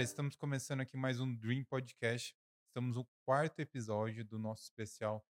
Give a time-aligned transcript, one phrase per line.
[0.00, 2.34] galera, estamos começando aqui mais um Dream Podcast.
[2.68, 5.22] Estamos no quarto episódio do nosso especial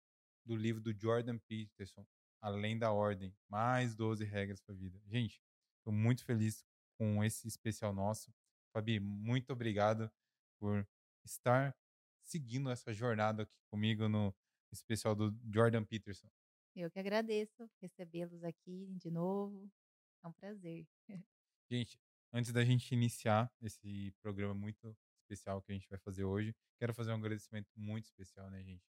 [0.44, 2.06] do livro do Jordan Peterson,
[2.40, 5.00] Além da Ordem, mais 12 regras para a vida.
[5.06, 5.42] Gente,
[5.78, 6.64] estou muito feliz
[6.96, 8.32] com esse especial nosso.
[8.72, 10.08] Fabi, muito obrigado
[10.60, 10.86] por
[11.24, 11.76] estar
[12.22, 14.32] seguindo essa jornada aqui comigo no
[14.70, 16.28] especial do Jordan Peterson.
[16.76, 19.68] Eu que agradeço recebê-los aqui de novo.
[20.22, 20.86] É um prazer.
[21.68, 21.98] Gente,
[22.32, 26.94] antes da gente iniciar esse programa muito especial que a gente vai fazer hoje, quero
[26.94, 28.84] fazer um agradecimento muito especial, né, gente?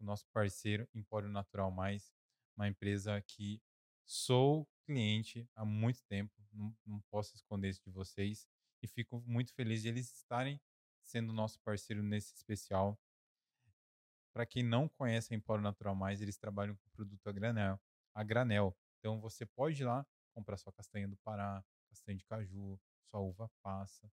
[0.00, 2.12] O nosso parceiro Empório Natural Mais,
[2.56, 3.60] uma empresa que
[4.06, 8.48] sou cliente há muito tempo, não, não posso esconder isso de vocês
[8.82, 10.60] e fico muito feliz de eles estarem
[11.02, 12.98] sendo nosso parceiro nesse especial.
[14.32, 17.80] Para quem não conhece a Empório Natural Mais, eles trabalham com produto a granel,
[18.14, 18.76] a granel.
[18.98, 21.64] Então você pode ir lá comprar sua castanha do Pará,
[21.98, 24.10] castanha de caju, sua uva passa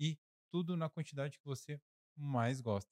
[0.00, 0.18] e
[0.50, 1.80] tudo na quantidade que você
[2.16, 2.90] mais gosta.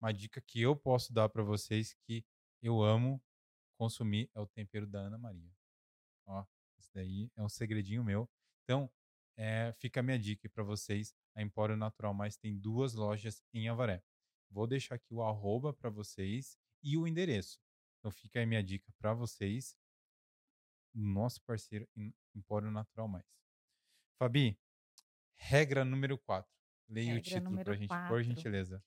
[0.00, 2.24] Uma dica que eu posso dar para vocês que
[2.62, 3.22] eu amo
[3.78, 5.52] consumir é o tempero da Ana Maria.
[6.26, 6.44] Ó,
[6.94, 8.28] daí é um segredinho meu.
[8.64, 8.90] Então,
[9.36, 11.14] é, fica a minha dica para vocês.
[11.34, 14.02] A Empório Natural Mais tem duas lojas em Avaré.
[14.50, 17.60] Vou deixar aqui o arroba para vocês e o endereço.
[17.98, 19.76] Então fica aí minha dica para vocês.
[20.94, 21.86] Nosso parceiro
[22.34, 23.36] Empório Natural Mais.
[24.18, 24.58] Fabi,
[25.36, 26.52] regra número 4.
[26.88, 28.82] Leia o título para a gente, por gentileza.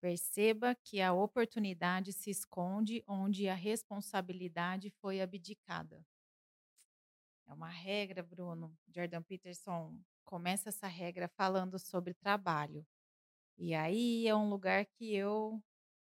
[0.00, 6.06] Perceba que a oportunidade se esconde onde a responsabilidade foi abdicada.
[7.46, 8.76] É uma regra, Bruno.
[8.88, 12.86] Jordan Peterson começa essa regra falando sobre trabalho.
[13.58, 15.62] E aí é um lugar que eu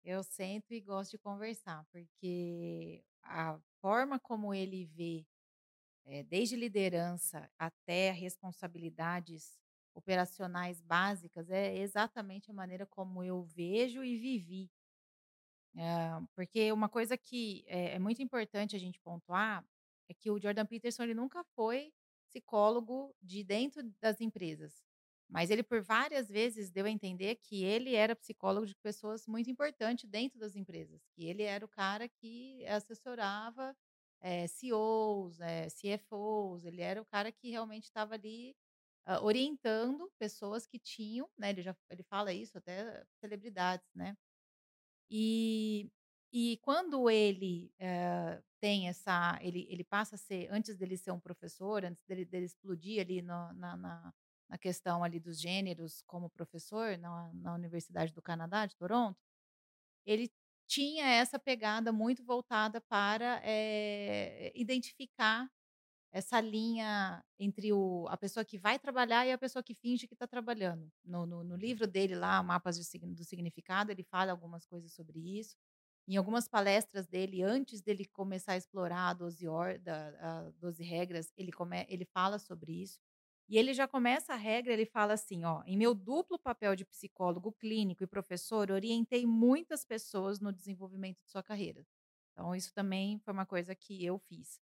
[0.04, 5.26] eu sento e gosto de conversar, porque a forma como ele vê,
[6.06, 9.58] eh, desde liderança até responsabilidades
[9.94, 14.70] operacionais básicas, é exatamente a maneira como eu vejo e vivi.
[15.76, 19.64] Eh, porque uma coisa que é é muito importante a gente pontuar
[20.08, 21.92] é que o Jordan Peterson ele nunca foi
[22.28, 24.82] psicólogo de dentro das empresas.
[25.28, 29.50] Mas ele por várias vezes deu a entender que ele era psicólogo de pessoas muito
[29.50, 33.74] importantes dentro das empresas, que ele era o cara que assessorava,
[34.24, 38.56] eh, CEOs, eh, CFOs, ele era o cara que realmente estava ali,
[39.08, 44.16] hã, orientando pessoas que tinham, né, ele já ele fala isso até celebridades, né.
[45.10, 45.90] E
[46.32, 51.20] e quando ele, hã, tem essa ele ele passa a ser antes dele ser um
[51.20, 54.14] professor, antes dele dele explodir ali no na na
[54.50, 59.18] na questão ali dos gêneros como professor na na Universidade do Canadá, de Toronto,
[60.06, 60.30] ele
[60.66, 65.48] tinha essa pegada muito voltada para, eh, identificar
[66.12, 70.14] essa linha entre o a pessoa que vai trabalhar e a pessoa que finge que
[70.14, 70.90] está trabalhando.
[71.04, 75.56] No no no livro dele lá, Mapas do Significado, ele fala algumas coisas sobre isso.
[76.08, 80.08] Em algumas palestras dele, antes dele começar a explorar a 12 or da
[80.48, 83.00] a 12 regras, ele come ele fala sobre isso.
[83.48, 86.84] E ele já começa a regra, ele fala assim: "Ó, em meu duplo papel de
[86.84, 91.84] psicólogo clínico e professor, orientei muitas pessoas no desenvolvimento de sua carreira".
[92.32, 94.60] Então isso também foi uma coisa que eu fiz.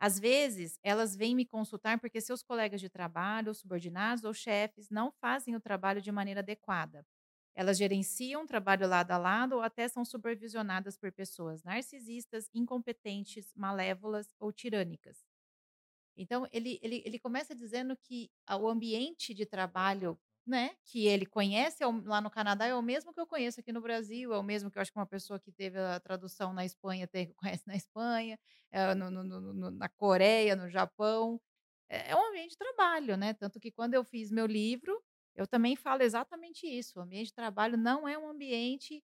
[0.00, 5.10] Às vezes, elas vêm me consultar porque seus colegas de trabalho, subordinados ou chefes não
[5.12, 7.06] fazem o trabalho de maneira adequada.
[7.54, 13.52] Elas gerenciam o trabalho lado a lado ou até são supervisionadas por pessoas narcisistas, incompetentes,
[13.56, 15.24] malévolas ou tirânicas.
[16.16, 18.30] Então ele ele ele começa dizendo que
[18.60, 23.12] o ambiente de trabalho, né, que ele conhece é lá no Canadá é o mesmo
[23.14, 25.40] que eu conheço aqui no Brasil, é o mesmo que eu acho que uma pessoa
[25.40, 28.38] que teve a tradução na Espanha tem conhece na Espanha,
[28.72, 31.40] eh, no no no na Coreia, no Japão.
[31.88, 35.02] É é um ambiente de trabalho, né, tanto que quando eu fiz meu livro,
[35.34, 39.02] eu também falo exatamente isso, o ambiente de trabalho não é um ambiente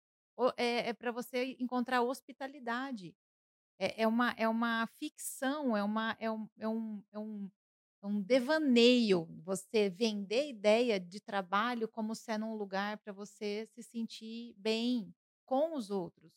[0.56, 3.14] é é pra você encontrar hospitalidade.
[3.80, 7.50] É é uma é uma ficção, é uma é um é um é um
[8.02, 13.82] é um devaneio você vender ideia de trabalho como sendo um lugar para você se
[13.82, 15.14] sentir bem
[15.46, 16.32] com os outros.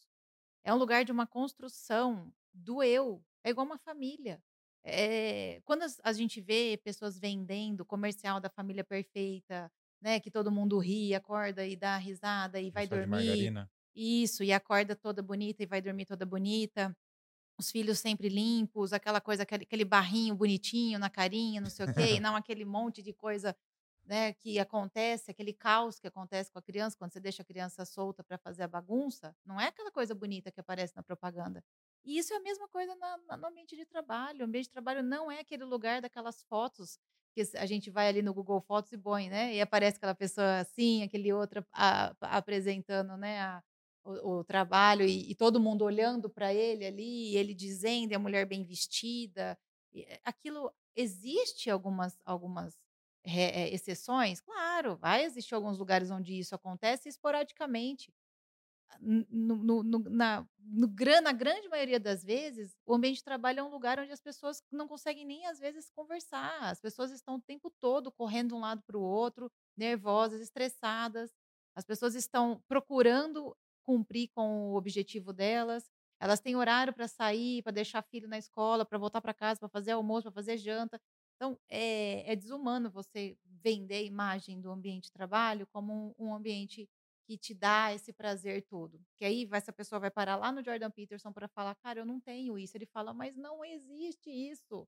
[0.64, 4.42] É um lugar de uma construção do eu, é igual uma família.
[4.86, 10.78] Eh, quando a gente vê pessoas vendendo comercial da família perfeita, né, que todo mundo
[10.80, 13.70] ri, acorda e dá risada e vai de dormir margarina.
[13.96, 16.96] isso, e acorda toda bonita e vai dormir toda bonita.
[17.58, 21.90] Os filhos sempre limpos, aquela coisa, aquele aquele barrinho bonitinho na carinha, não sei o
[21.90, 23.56] quê, e não aquele monte de coisa,
[24.06, 27.86] né, que acontece, aquele caos que acontece com a criança, quando você deixa a criança
[27.86, 31.64] solta para fazer a bagunça, não é aquela coisa bonita que aparece na propaganda.
[32.04, 34.42] E isso é a mesma coisa na na no ambiente de trabalho.
[34.42, 37.00] O ambiente de trabalho não é aquele lugar daquelas fotos
[37.34, 40.60] que a gente vai ali no Google Fotos e põe, né, e aparece aquela pessoa
[40.60, 43.64] assim, aquele outro a apresentando, né, a
[44.06, 48.20] o o trabalho e e todo mundo olhando para ele ali, ele dizendo, e a
[48.20, 49.58] mulher bem vestida.
[49.96, 52.78] Eh, aquilo existe algumas algumas,
[53.26, 54.42] re eh, exceções?
[54.42, 58.12] Claro, vai existir alguns lugares onde isso acontece esporadicamente.
[59.02, 60.00] N no no no
[61.22, 64.64] na grande maioria das vezes, o ambiente de trabalho é um lugar onde as pessoas
[64.72, 66.62] não conseguem nem, às vezes, conversar.
[66.72, 71.32] As pessoas estão o tempo todo correndo de um lado para o outro, nervosas, estressadas.
[71.76, 75.90] As pessoas estão procurando cumprir com o objetivo delas.
[76.20, 79.70] Elas têm horário para sair, para deixar filho na escola, para voltar para casa, para
[79.70, 81.00] fazer almoço, para fazer janta.
[81.36, 86.34] Então, é é desumano você vender a imagem do ambiente de trabalho como um um
[86.36, 86.90] ambiente
[87.28, 89.00] que te dá esse prazer todo.
[89.18, 92.20] Que aí essa pessoa vai parar lá no Jordan Peterson para falar: "Cara, eu não
[92.20, 92.76] tenho isso".
[92.78, 94.88] Ele fala: "Mas não existe isso".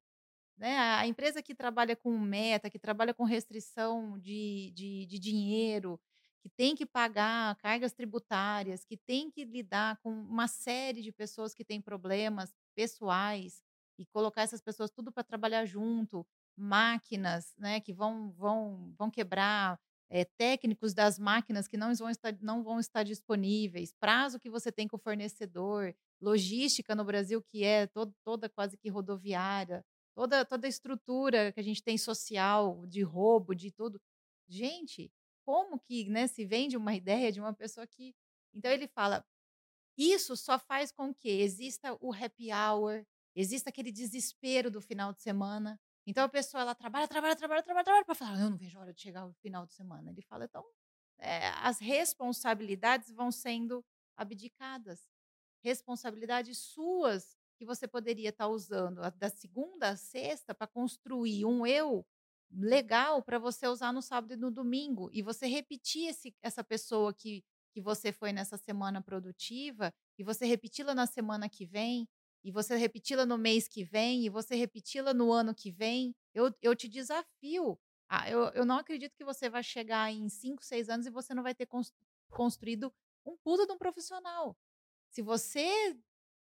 [0.57, 5.19] Né, a a empresa que trabalha com meta, que trabalha com restrição de de de
[5.19, 6.00] dinheiro,
[6.45, 11.56] que tem que pagar cargas tributárias, que tem que lidar com uma série de pessoas
[11.56, 13.63] que têm problemas pessoais,
[13.97, 16.27] e colocar essas pessoas tudo para trabalhar junto,
[16.57, 22.38] máquinas, né, que vão vão vão quebrar, eh, técnicos das máquinas que não vão estar
[22.42, 27.63] não vão estar disponíveis, prazo que você tem com o fornecedor, logística no Brasil que
[27.63, 29.83] é to toda quase que rodoviária,
[30.15, 34.00] toda toda a estrutura que a gente tem social, de roubo, de tudo.
[34.48, 35.12] Gente,
[35.45, 38.15] como que, né, se vende uma ideia de uma pessoa que
[38.53, 39.25] então ele fala:
[39.97, 43.06] "Isso só faz com que exista o happy hour,
[43.36, 45.80] exista aquele desespero do final de semana".
[46.07, 48.81] Então a pessoa ela trabalha, trabalha, trabalha, trabalha, trabalha para falar: "Eu não vejo a
[48.81, 50.09] hora de chegar o final de semana".
[50.12, 50.63] Ele fala: "Então,
[51.19, 53.83] eh, as responsabilidades vão sendo
[54.18, 55.07] abdicadas.
[55.63, 61.65] Responsabilidades suas que você poderia estar usando a da segunda à sexta para construir um
[61.65, 62.06] eu
[62.55, 67.13] legal para você usar no sábado e no domingo, e você repetir esse essa pessoa
[67.13, 67.43] que
[67.73, 72.07] que você foi nessa semana produtiva, e você repeti-la na semana que vem,
[72.43, 76.15] e você repeti-la no mês que vem, e você repeti-la no ano que vem.
[76.33, 77.77] Eu eu te desafio
[78.09, 81.33] a eu eu não acredito que você vai chegar em 5, 6 anos e você
[81.33, 81.93] não vai ter cons
[82.29, 82.93] construído
[83.25, 84.55] um puta de um profissional.
[85.11, 85.97] Se você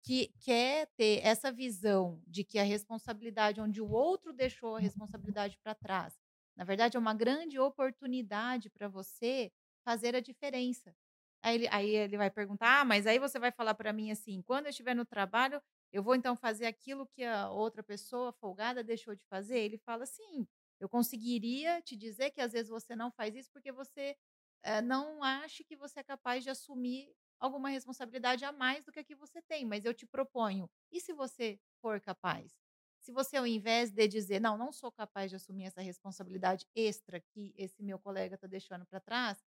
[0.03, 5.59] que quer ter essa visão de que a responsabilidade onde o outro deixou a responsabilidade
[5.63, 6.19] para trás,
[6.57, 9.53] na verdade é uma grande oportunidade para você
[9.85, 10.95] fazer a diferença.
[11.43, 14.43] Aí ele aí ele vai perguntar: "Ah, mas aí você vai falar para mim assim:
[14.43, 15.61] 'Quando eu estiver no trabalho,
[15.93, 19.59] eu vou então fazer aquilo que a outra pessoa folgada deixou de fazer?'".
[19.61, 20.47] Ele fala: "Sim,
[20.81, 24.17] eu conseguiria te dizer que às vezes você não faz isso porque você,
[24.63, 27.13] eh, não acha que você é capaz de assumir
[27.43, 31.01] alguma responsabilidade a mais do que a que você tem, mas eu te proponho, e
[31.01, 32.53] se você for capaz?
[33.01, 37.21] Se você ao invés de dizer: 'Não, não sou capaz de assumir essa responsabilidade extra
[37.21, 39.45] que esse meu colega está deixando para trás',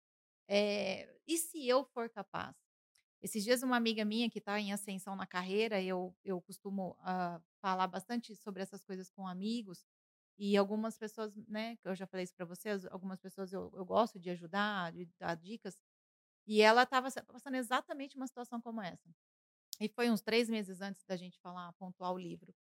[0.49, 2.55] eh, e se eu for capaz?".
[3.21, 7.41] Esses dias uma amiga minha que está em ascensão na carreira, eu eu costumo, hã,
[7.61, 9.85] falar bastante sobre essas coisas com amigos,
[10.37, 14.19] e algumas pessoas, né, eu já falei isso para vocês, algumas pessoas eu eu gosto
[14.19, 15.79] de ajudar, de dar dicas,
[16.47, 19.09] e ela estava passando exatamente uma situação como essa.
[19.79, 22.53] E foi uns 3 meses antes da gente falar pontuar o livro.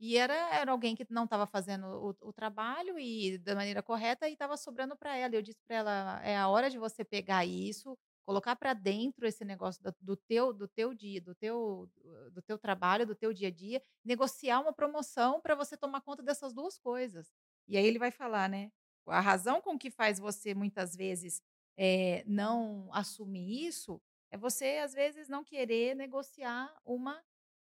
[0.00, 4.28] E era era alguém que não estava fazendo o o trabalho e da maneira correta
[4.28, 7.44] e estava sobrando para ela, eu disse para ela: "É a hora de você pegar
[7.46, 11.88] isso, colocar para dentro esse negócio da do teu do teu dia, do teu
[12.32, 16.22] do teu trabalho, do teu dia a dia, negociar uma promoção para você tomar conta
[16.22, 17.32] dessas 2 coisas".
[17.68, 18.70] E aí ele vai falar, né,
[19.06, 21.40] a razão com que faz você muitas vezes,
[21.76, 24.00] eh, não assumir isso,
[24.30, 27.22] é você às vezes não querer negociar uma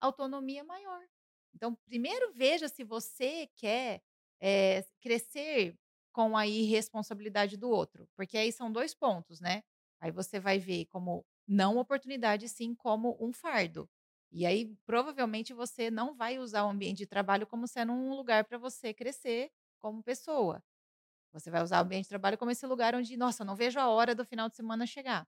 [0.01, 1.01] autonomia maior.
[1.55, 4.01] Então primeiro veja se você quer,
[4.41, 5.75] eh, crescer
[6.11, 9.63] com a irresponsabilidade do outro, porque aí são 2 pontos, né.
[10.01, 13.89] Aí você vai ver como não oportunidade, sim como um fardo.
[14.31, 18.45] E aí provavelmente você não vai usar o ambiente de trabalho como sendo um lugar
[18.45, 20.63] para você crescer como pessoa.
[21.33, 23.89] Você vai usar o ambiente de trabalho como esse lugar onde: "Nossa, não vejo a
[23.89, 25.27] hora do final de semana chegar".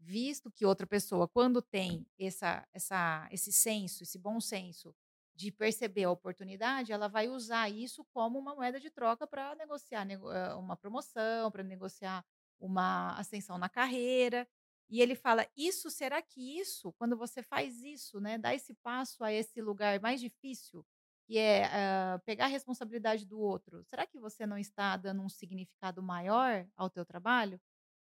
[0.00, 4.94] Visto que outra pessoa quando tem essa essa esse senso, esse bom senso
[5.34, 10.04] de perceber a oportunidade, ela vai usar isso como uma moeda de troca para negociar
[10.04, 12.24] nego hã, uma promoção, para negociar
[12.60, 14.48] uma ascensão na carreira.
[14.90, 19.22] E ele fala: "Isso será que isso, quando você faz isso, né, dá esse passo
[19.24, 20.84] a esse lugar mais difícil,
[21.28, 25.28] que é, hã, pegar a responsabilidade do outro, será que você não está dando um
[25.28, 27.60] significado maior ao teu trabalho?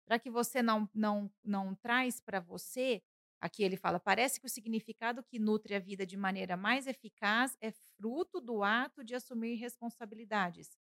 [0.05, 3.03] Será que você não não não traz para você
[3.41, 7.57] Aqui ele fala: "Parece que o significado que nutre a vida de maneira mais eficaz
[7.61, 10.79] é fruto do ato de assumir responsabilidades.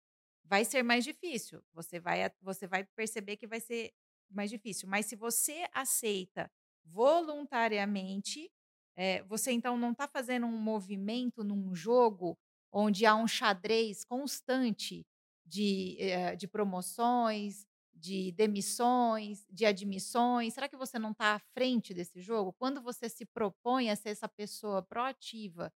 [0.44, 3.92] Vai ser mais difícil, você vai você vai perceber que vai ser
[4.30, 6.50] mais difícil, mas se você aceita
[6.84, 8.50] voluntariamente,
[8.98, 12.38] eh, você então não está fazendo um movimento num jogo
[12.72, 15.06] onde há um xadrez constante
[15.46, 20.54] de, eh, de promoções, de demissões, de admissões.
[20.54, 22.54] Será que você não está à frente desse jogo?
[22.58, 25.72] Quando você se propõe a ser essa pessoa proativa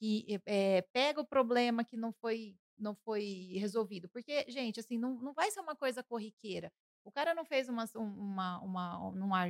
[0.00, 5.14] que, eh, pega o problema que não foi não foi resolvido, porque, gente, assim, não
[5.22, 6.72] não vai ser uma coisa corriqueira.
[7.04, 8.98] O cara não fez umas um uma uma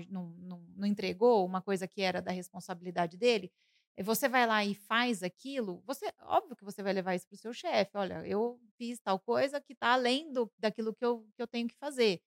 [0.07, 3.53] não não não entregou uma coisa que era da responsabilidade dele,
[4.03, 7.39] você vai lá e faz aquilo, você óbvio que você vai levar isso para o
[7.39, 11.43] seu chefe: "Olha, eu fiz tal coisa que está além do daquilo que eu que
[11.43, 12.21] eu tenho que fazer".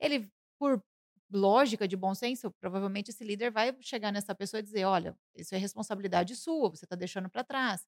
[0.00, 0.82] Ele, por
[1.30, 5.54] lógica de bom senso, provavelmente esse líder vai chegar nessa pessoa e dizer: "Olha, isso
[5.54, 7.86] é responsabilidade sua, você está deixando para trás".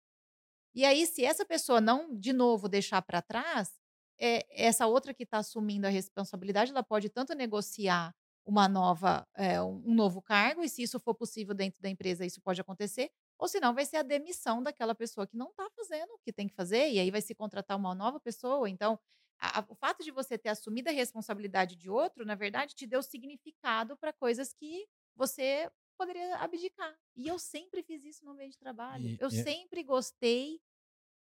[0.75, 3.73] E aí, se essa pessoa não, de novo, deixar para trás,
[4.19, 8.15] eh, essa outra que está assumindo a responsabilidade, ela pode tanto negociar
[8.47, 12.41] uma nova eh, um novo cargo, e se isso for possível dentro da empresa, isso
[12.43, 16.19] pode acontecer, ou senão vai ser a demissão daquela pessoa que não está fazendo o
[16.19, 18.69] que tem que fazer, e aí vai se contratar uma nova pessoa.
[18.69, 18.99] Então,
[19.39, 22.87] a a o fato de você ter assumido a responsabilidade de outro, na verdade, te
[22.87, 26.95] deu significado para coisas que você poderia abdicar.
[27.17, 29.09] E eu sempre fiz isso no ambiente de trabalho.
[29.09, 30.61] E Eu e sempre gostei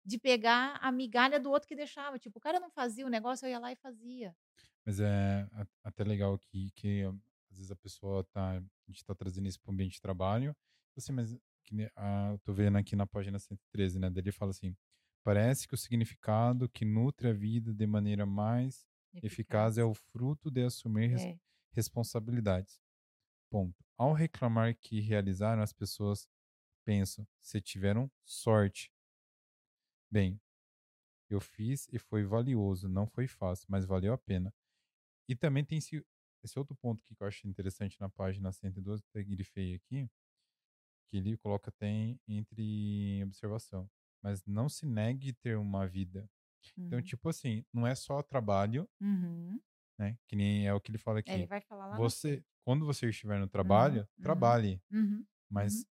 [0.04, 2.18] de pegar a migalha do outro que deixava.
[2.18, 4.34] Tipo, o cara não fazia o negócio, eu ia lá e fazia.
[4.84, 5.48] Mas é
[5.84, 7.02] até legal aqui que,
[7.50, 10.54] às vezes, a pessoa tá a gente tá trazendo isso para o ambiente de trabalho,
[10.96, 14.50] assim, mas que ah, eu tô vendo aqui na página 113, né, daí ele fala
[14.50, 14.76] assim:
[15.24, 18.84] "Parece que o significado que nutre a vida de maneira mais
[19.22, 19.84] eficaz é Eficaz.
[19.84, 21.38] o fruto de assumir É.
[21.72, 22.80] responsabilidades.
[23.50, 23.84] Ponto.
[23.98, 26.28] Ao reclamar que realizaram, as pessoas
[26.86, 28.90] pensam: 'Se tiveram sorte'".
[30.12, 30.38] Bem,
[31.30, 34.54] eu fiz e foi valioso, não foi fácil, mas valeu a pena.
[35.28, 36.04] E também tem esse
[36.44, 40.08] esse outro ponto que eu acho interessante na página 112, até grifei aqui,
[41.08, 43.90] que ele coloca até em entre observação:
[44.22, 46.28] "Mas não se negue ter uma vida".
[46.86, 47.02] Então, Uhum.
[47.02, 49.62] tipo assim, não é só trabalho Uhum.
[49.98, 52.44] né, que nem é o que ele fala É, ele aqui, vai falar lá você
[52.64, 55.26] quando você estiver no Uhum, trabalho, uhum, trabalhe, uhum,
[55.56, 55.84] uhum.
[55.84, 55.86] mas,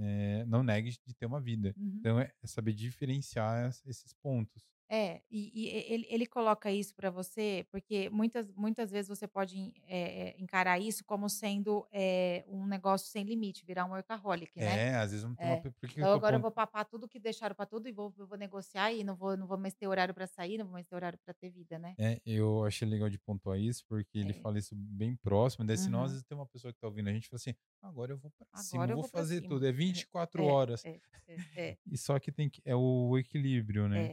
[0.00, 1.74] eh, não negue de ter uma vida.
[1.76, 1.96] Uhum.
[1.98, 4.64] Então é saber diferenciar ess esses pontos.
[4.92, 9.72] É, e e ele ele coloca isso pra você, porque muitas muitas vezes você pode
[9.86, 14.82] eh, encarar isso como sendo, eh, um negócio sem limite, virar um workaholic, né.
[14.82, 16.40] É, às vezes não tem uma É, pe por que eu então tô agora eu
[16.40, 19.46] vou papar tudo que deixaram pra tudo e vou vou negociar e não vou não
[19.46, 21.96] vou mais ter horário pra sair, não vou mais ter horário pra ter vida, né.
[21.98, 24.32] É, eu achei legal de pontuar isso, porque ele É.
[24.32, 26.12] fala isso bem próximo, daí senão às Uhum.
[26.12, 28.30] vezes tem uma pessoa que tá ouvindo a gente e fala assim: "Agora eu vou
[28.30, 29.42] pra cima, Agora eu eu vou vou fazer cima.
[29.42, 30.84] tudo, é 24 É, horas".
[30.84, 31.78] é, é, é.
[31.92, 34.10] E só que tem que é o equilíbrio, né.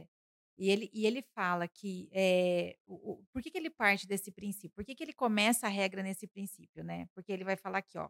[0.58, 0.64] É.
[0.64, 4.30] E ele e ele fala que, eh, o o por que que ele parte desse
[4.32, 4.70] princípio?
[4.74, 7.08] Por que que ele começa a regra nesse princípio, né.
[7.14, 8.08] Porque ele vai falar aqui, ó,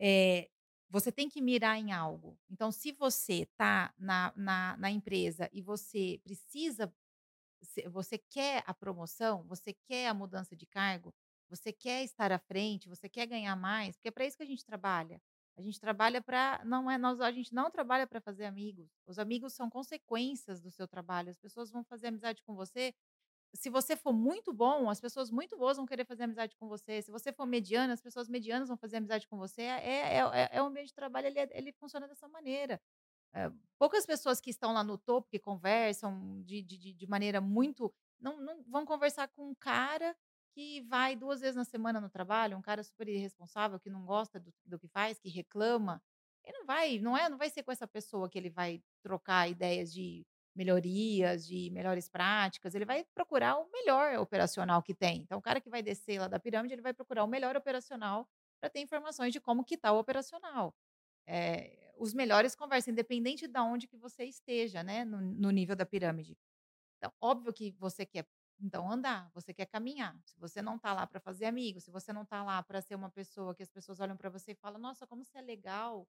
[0.00, 0.48] eh,
[0.90, 2.38] você tem que mirar em algo.
[2.50, 6.92] Então se você tá na na na empresa e você precisa
[7.90, 11.14] você quer a promoção, você quer a mudança de cargo,
[11.50, 14.46] você quer estar à frente, você quer ganhar mais, porque é pra isso que a
[14.46, 15.20] gente trabalha.
[15.58, 19.18] A gente trabalha pra não é nós a gente não trabalha pra fazer amigos, os
[19.18, 22.94] amigos são consequências do seu trabalho, as pessoas vão fazer amizade com você.
[23.54, 27.02] Se você for muito bom, as pessoas muito boas vão querer fazer amizade com você,
[27.02, 30.48] se você for mediana, as pessoas medianas vão fazer amizade com você, é é é
[30.52, 32.80] é o ambiente de trabalho, ele é ele funciona dessa maneira.
[33.34, 37.94] Eh, poucas pessoas que estão lá no topo, que conversam de de de maneira muito
[38.20, 40.16] não não vão conversar com um cara
[40.56, 44.40] que vai 2 vezes na semana no trabalho, um cara super irresponsável, que não gosta
[44.40, 46.02] do do que faz, que reclama.
[46.44, 49.48] Ele não vai não é não vai ser com essa pessoa que ele vai trocar
[49.50, 55.18] ideias de melhorias, de melhores práticas, ele vai procurar o melhor operacional que tem.
[55.22, 58.26] Então o cara que vai descer lá da pirâmide, ele vai procurar o melhor operacional
[58.60, 60.74] pra ter informações de como que tá o operacional.
[61.28, 65.86] Eh, os melhores conversam, independente da onde que você esteja, né, no no nível da
[65.86, 66.36] pirâmide.
[66.98, 68.26] Então, óbvio que você quer,
[68.60, 72.12] então andar, você quer caminhar, se você não tá lá pra fazer amigos, se você
[72.12, 74.80] não tá lá pra ser uma pessoa que as pessoas olham pra você e falam:
[74.80, 76.08] "Nossa, como você é legal,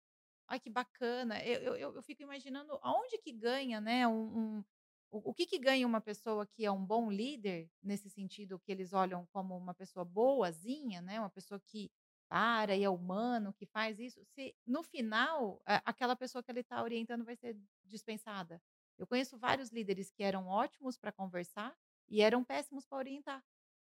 [0.48, 4.66] ai que bacana", eu eu eu fico imaginando aonde que ganha, né, um um
[5.12, 8.72] o o que que ganha uma pessoa que é um bom líder, nesse sentido que
[8.72, 11.92] eles olham como uma pessoa boazinha, né, uma pessoa que
[12.30, 16.82] para e é humano, que faz isso, se no final aquela pessoa que ele tá
[16.84, 18.62] orientando vai ser dispensada.
[18.98, 21.76] Eu conheço vários líderes que eram ótimos pra conversar
[22.10, 23.44] e eram péssimos pra orientar,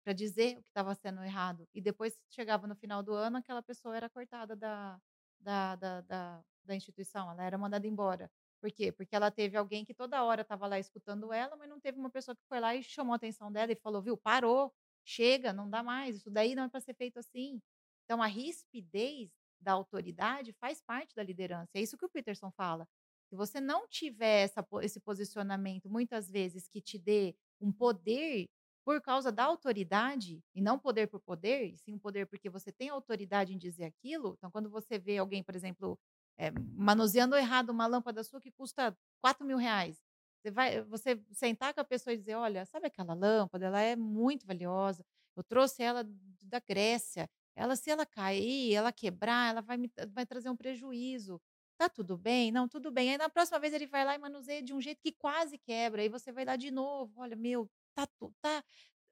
[0.04, 3.62] pra dizer o que estava sendo errado, e depois chegava no final do ano, aquela
[3.62, 5.00] pessoa era cortada da
[5.40, 8.30] da da da da instituição, ela era mandada embora.
[8.60, 8.92] Por quê?
[8.92, 12.10] Porque ela teve alguém que toda hora estava lá escutando ela, mas não teve uma
[12.10, 14.72] pessoa que foi lá e chamou a atenção dela e falou: "Viu, parou,
[15.04, 17.60] chega, não dá mais, isso daí não é para ser feito assim".
[18.04, 22.86] Então a rispidez da autoridade faz parte da liderança, é isso que o Peterson fala.
[23.30, 28.46] Se você não tiver essa esse posicionamento, muitas vezes, que te dê um poder
[28.84, 32.88] por causa da autoridade, e não poder por poder, sim um poder porque você tem
[32.88, 35.98] autoridade em dizer aquilo, então quando você vê alguém, por exemplo,
[36.38, 39.98] eh, manuseando errado uma lâmpada sua que custa R$4.000,
[40.42, 43.66] você vai você sentar com a pessoa e dizer: "Olha, sabe aquela lâmpada?
[43.66, 45.04] Ela é muito valiosa,
[45.36, 46.02] eu trouxe ela
[46.42, 51.40] da Grécia, ela se ela cair, ela quebrar, ela vai me vai trazer um prejuízo.
[51.80, 52.52] Tá tudo bem?
[52.52, 53.10] Não, tudo bem".
[53.10, 56.02] Aí na próxima vez ele vai lá e manuseia de um jeito que quase quebra,
[56.02, 58.06] aí você vai lá de novo: "Olha, meu, tá
[58.42, 58.62] tá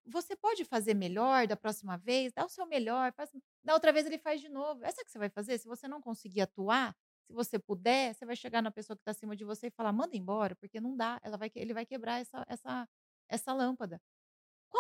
[0.07, 2.33] você pode fazer melhor da próxima vez?
[2.33, 3.31] Dá o seu melhor, faz"
[3.65, 4.85] da outra vez ele faz de novo.
[4.85, 5.59] Essa que você vai fazer?
[5.59, 6.95] Se você não conseguir atuar,
[7.27, 9.93] se você puder, você vai chegar na pessoa que está acima de você e falar:
[9.93, 12.89] "Manda embora, porque não dá, ela vai ele vai quebrar essa essa
[13.31, 14.01] essa lâmpada".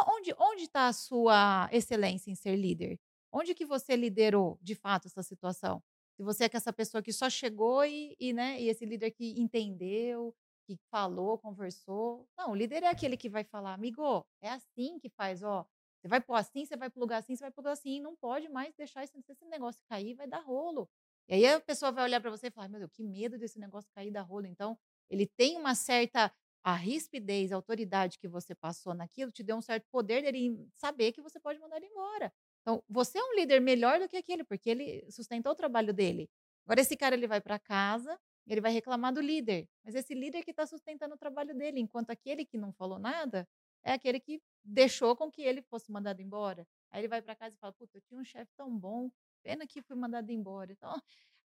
[0.08, 3.00] Onde onde está a sua excelência em ser líder?
[3.32, 5.82] Onde que você liderou, de fato, essa situação?
[6.18, 9.12] Se você é que essa pessoa que só chegou e e, né, e esse líder
[9.12, 10.34] que entendeu,
[10.66, 12.28] que falou, conversou.
[12.36, 15.64] Não, o líder é aquele que vai falar: "Amigo, é assim que faz, ó,
[16.02, 18.74] você vai pôr assim, você vai plugar assim, você vai plugar assim, não pode mais
[18.74, 20.90] deixar esse esse negócio cair, vai dar rolo".
[21.28, 23.58] E aí a pessoa vai olhar para você e falar: "Meu Deus, que medo desse
[23.60, 24.46] negócio cair dar rolo".
[24.46, 24.76] Então,
[25.08, 26.32] ele tem uma certa
[26.64, 31.12] a rispidez, a autoridade que você passou naquilo te deu um certo poder dele saber
[31.12, 32.32] que você pode mandar ele embora.
[32.62, 36.30] Então, você é um líder melhor do que aquele, porque ele sustentou o trabalho dele.
[36.66, 40.42] Agora esse cara ele vai para casa, ele vai reclamar do líder, mas esse líder
[40.44, 43.48] que está sustentando o trabalho dele, enquanto aquele que não falou nada,
[43.84, 46.66] é aquele que deixou com que ele fosse mandado embora.
[46.90, 49.10] Aí ele vai para casa e fala: "Puta, eu tinha um chefe tão bom,
[49.42, 50.72] pena que fui mandado embora".
[50.72, 50.90] Então,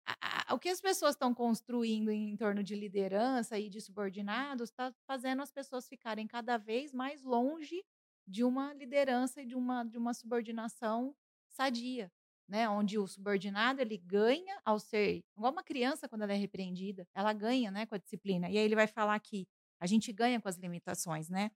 [0.05, 4.69] a a o que as pessoas estão construindo em torno de liderança e de subordinados,
[4.69, 7.83] está fazendo as pessoas ficarem cada vez mais longe
[8.27, 11.15] de uma liderança e de uma de uma subordinação
[11.49, 12.11] sadia,
[12.47, 17.07] né, onde o subordinado ele ganha ao ser igual uma criança quando ela é repreendida,
[17.15, 18.49] ela ganha, né, com a disciplina.
[18.49, 19.47] E aí ele vai falar que
[19.79, 21.51] a gente ganha com as limitações, né.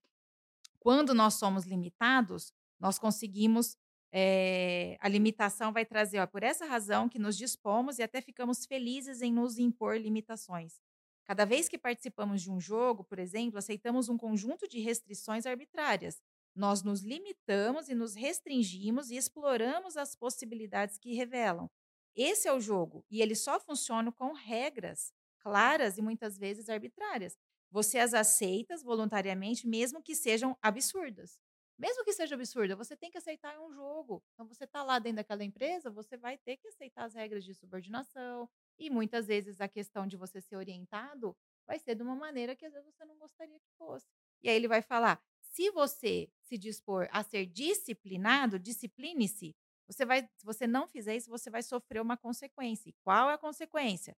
[0.80, 3.76] Quando nós somos limitados, nós conseguimos,
[4.14, 8.66] eh, a limitação vai trazer, ó: "Por essa razão que nos dispomos e até ficamos
[8.66, 10.80] felizes em nos impor limitações.
[11.26, 16.22] Cada vez que participamos de um jogo, por exemplo, aceitamos um conjunto de restrições arbitrárias.
[16.58, 21.70] Nós nos limitamos e nos restringimos e exploramos as possibilidades que revelam.
[22.16, 27.38] Esse é o jogo, e ele só funciona com regras claras e muitas vezes arbitrárias.
[27.70, 31.40] Você as aceitas voluntariamente, mesmo que sejam absurdas.
[31.78, 34.24] Mesmo que seja absurda, você tem que aceitar, é um jogo.
[34.34, 37.54] Então você está lá dentro daquela empresa, você vai ter que aceitar as regras de
[37.54, 42.56] subordinação, e muitas vezes a questão de você ser orientado vai ser de uma maneira
[42.56, 44.08] que às vezes você não gostaria que fosse.
[44.42, 45.22] E aí ele vai falar:
[45.58, 49.56] "Se você se dispor a ser disciplinado, discipline-se,
[49.88, 52.90] você vai se você não fizer isso, você vai sofrer uma consequência.
[52.90, 54.16] E qual é a consequência?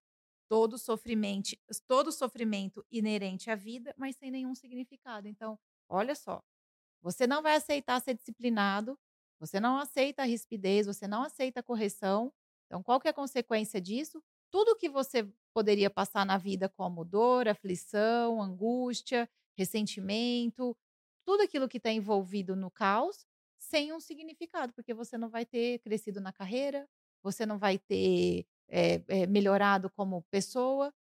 [0.50, 5.26] Todo sofrimente todo sofrimento inerente à vida, mas sem nenhum significado.
[5.28, 6.42] Então, olha só,
[7.02, 8.98] você não vai aceitar ser disciplinado,
[9.38, 12.32] você não aceita a rispidez, você não aceita a correção,
[12.66, 14.22] então qual que é a consequência disso?
[14.50, 20.76] Tudo que você poderia passar na vida como dor, aflição, angústia, ressentimento,
[21.30, 23.24] tudo aquilo que está envolvido no caos,
[23.56, 26.88] sem um significado, porque você não vai ter crescido na carreira,
[27.22, 30.92] você não vai ter, eh eh, melhorado como pessoa.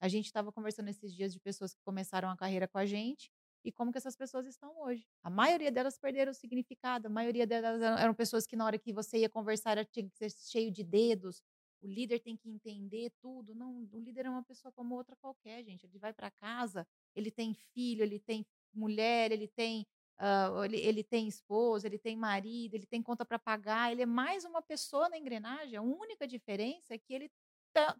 [0.00, 3.28] A gente estava conversando esses dias de pessoas que começaram a carreira com a gente,
[3.64, 5.04] e como que essas pessoas estão hoje.
[5.22, 8.78] A maioria delas perderam o significado, a maioria delas eram eram pessoas que na hora
[8.78, 11.42] que você ia conversar era tinha que ser cheio de dedos,
[11.82, 13.54] o líder tem que entender tudo.
[13.54, 15.84] Não, o líder é uma pessoa como outra qualquer, gente.
[15.86, 19.86] Ele vai para casa, ele tem filho, ele tem mulher, ele tem,
[20.20, 24.06] hã, ele ele tem esposa, ele tem marido, ele tem conta para pagar, ele é
[24.06, 27.30] mais uma pessoa na engrenagem, a única diferença é que ele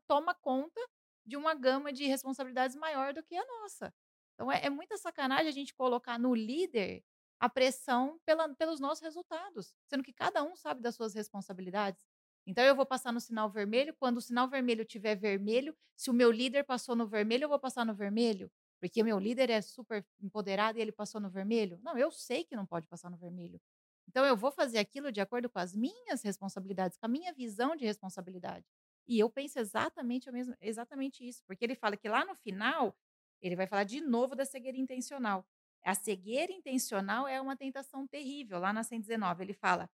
[0.07, 0.81] toma conta
[1.25, 3.95] de uma gama de responsabilidades maior do que a nossa.
[4.35, 7.03] Então é é muita sacanagem a gente colocar no líder
[7.41, 12.05] a pressão pela pelos nossos resultados, sendo que cada um sabe das suas responsabilidades.
[12.47, 16.15] Então eu vou passar no sinal vermelho, quando o sinal vermelho estiver vermelho, se o
[16.15, 18.51] meu líder passou no vermelho, eu vou passar no vermelho,
[18.83, 21.81] porque meu líder é super empoderado e ele passou no vermelho?
[21.85, 23.61] Não, eu sei que não pode passar no vermelho.
[24.09, 27.77] Então eu vou fazer aquilo de acordo com as minhas responsabilidades, com a minha visão
[27.77, 28.67] de responsabilidade.
[29.07, 32.97] E eu penso exatamente o mesmo exatamente isso, porque ele fala que lá no final,
[33.41, 35.47] ele vai falar de novo da cegueira intencional.
[35.85, 39.89] A cegueira intencional é uma tentação terrível, lá na 119 ele fala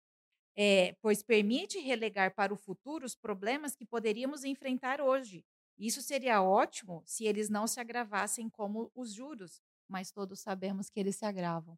[0.55, 5.45] eh, pois permite relegar para o futuro os problemas que poderíamos enfrentar hoje.
[5.77, 10.99] Isso seria ótimo se eles não se agravassem como os juros, mas todos sabemos que
[10.99, 11.77] eles se agravam.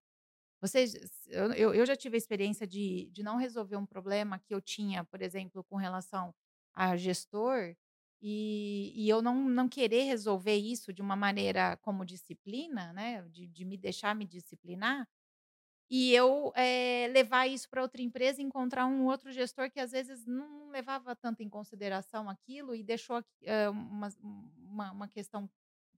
[0.61, 0.93] Vocês
[1.29, 5.03] eu eu já tive a experiência de de não resolver um problema que eu tinha,
[5.05, 6.33] por exemplo, com relação
[6.73, 7.75] a gestor,
[8.21, 13.47] e e eu não não querer resolver isso de uma maneira como disciplina, né, de
[13.47, 15.07] de me deixar me disciplinar,
[15.89, 19.91] e eu, eh, levar isso para outra empresa e encontrar um outro gestor que às
[19.91, 24.17] vezes não levava tanto em consideração aquilo e deixou hã, umas
[24.57, 25.49] uma uma questão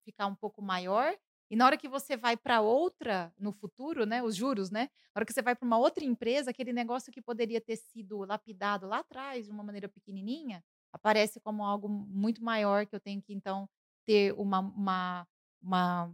[0.06, 1.16] ficar um pouco maior,
[1.50, 5.20] e na hora que você vai para outra no futuro, né, os juros, né, na
[5.20, 8.88] hora que você vai para uma outra empresa, aquele negócio que poderia ter sido lapidado
[8.88, 13.34] lá atrás de uma maneira pequenininha, aparece como algo muito maior que eu tenho que
[13.34, 13.70] então
[14.06, 15.28] ter uma uma
[15.62, 16.12] uma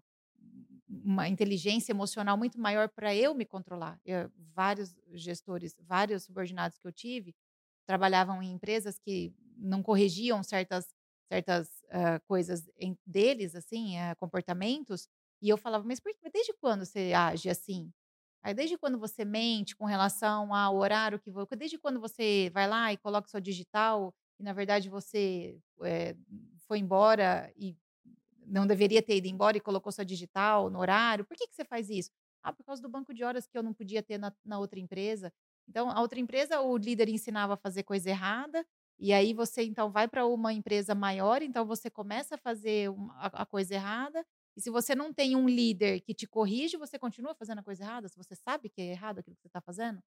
[0.90, 4.00] uma inteligência emocional muito maior para eu me controlar.
[4.06, 7.36] Eu vários gestores, vários subordinados que eu tive,
[7.88, 10.96] trabalhavam em empresas que não corrigiam certas
[11.32, 15.10] certas, hã, coisas em deles, assim, eh, comportamentos,
[15.42, 17.92] e eu falava: "Mas por que desde quando você age assim?
[18.44, 22.68] Aí desde quando você mente com relação ao horário que vo desde quando você vai
[22.68, 26.16] lá e coloca seu digital e na verdade você, eh,
[26.68, 27.76] foi embora e
[28.48, 31.66] não deveria ter ido embora e colocou sua digital no horário, por que que você
[31.66, 32.12] faz isso?
[32.44, 34.80] "Ah, por causa do banco de horas que eu não podia ter na na outra
[34.80, 35.32] empresa".
[35.68, 38.66] Então a outra empresa, o líder ensinava a fazer coisa errada,
[39.00, 43.14] e aí você então vai para uma empresa maior, então você começa a fazer uma
[43.34, 47.36] a coisa errada, e se você não tem um líder que te corrige, você continua
[47.36, 50.02] fazendo a coisa errada, se você sabe que é errado aquilo que você está fazendo.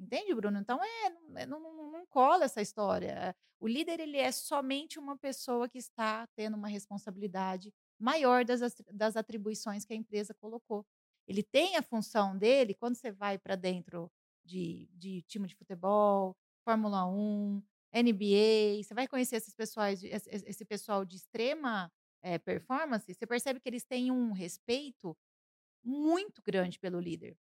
[0.00, 0.58] Entende, Bruno?
[0.58, 1.06] Então é,
[1.42, 3.34] é não não não cola essa história.
[3.60, 8.74] O líder ele é somente uma pessoa que está tendo uma responsabilidade maior das as
[8.92, 10.84] das atribuições que a empresa colocou.
[11.26, 14.10] Ele tem a função dele quando você vai para dentro
[14.44, 17.62] de de time de futebol, Fórmula 1,
[17.94, 23.68] NBA, você vai conhecer esses pessoais esse pessoal de extrema, eh, performance, você percebe que
[23.68, 25.16] eles têm um respeito
[25.84, 27.36] muito grande pelo líder.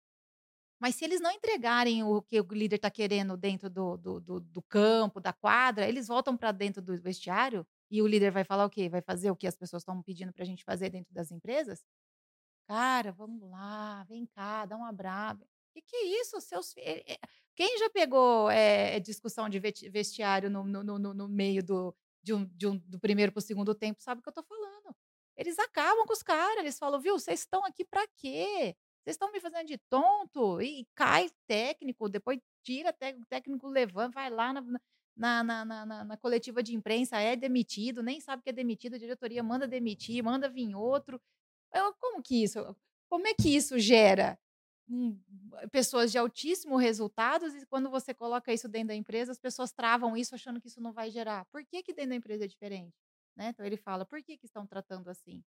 [0.81, 4.41] Mas se eles não entregarem o que o líder está querendo dentro do do do
[4.41, 8.65] do campo, da quadra, eles voltam para dentro do vestiário e o líder vai falar
[8.65, 8.89] o quê?
[8.89, 11.83] Vai fazer o que as pessoas estão pedindo para a gente fazer dentro das empresas?
[12.69, 15.45] "Cara, vamos lá, vem cá, dá um abraço".
[15.75, 16.41] Que que é isso?
[16.41, 17.19] Seus eh eh,
[17.57, 22.45] quem já pegou, eh, discussão de vestiário no no no no meio do de um
[22.47, 24.95] de um do primeiro para o segundo tempo sabe o que eu estou falando.
[25.37, 28.77] Eles acabam com os cara, eles falam: "Viu, vocês estão aqui para quê?
[29.11, 34.15] Vocês estão me fazendo de tonto?" E cai técnico, depois tira té o técnico levanta,
[34.15, 34.63] vai lá na
[35.17, 38.95] na na na na na coletiva de imprensa, é demitido, nem sabe que é demitido,
[38.97, 41.21] a diretoria manda demitir, manda vir outro.
[41.75, 42.77] Eu como que isso
[43.11, 44.39] como é que isso gera,
[44.89, 45.21] hum,
[45.73, 50.17] pessoas de altíssimo resultados e quando você coloca isso dentro da empresa, as pessoas travam
[50.17, 51.45] isso achando que isso não vai gerar.
[51.53, 52.95] Por que que dentro da empresa é diferente?
[53.37, 55.43] Né, então ele fala: "Por que que estão tratando assim?"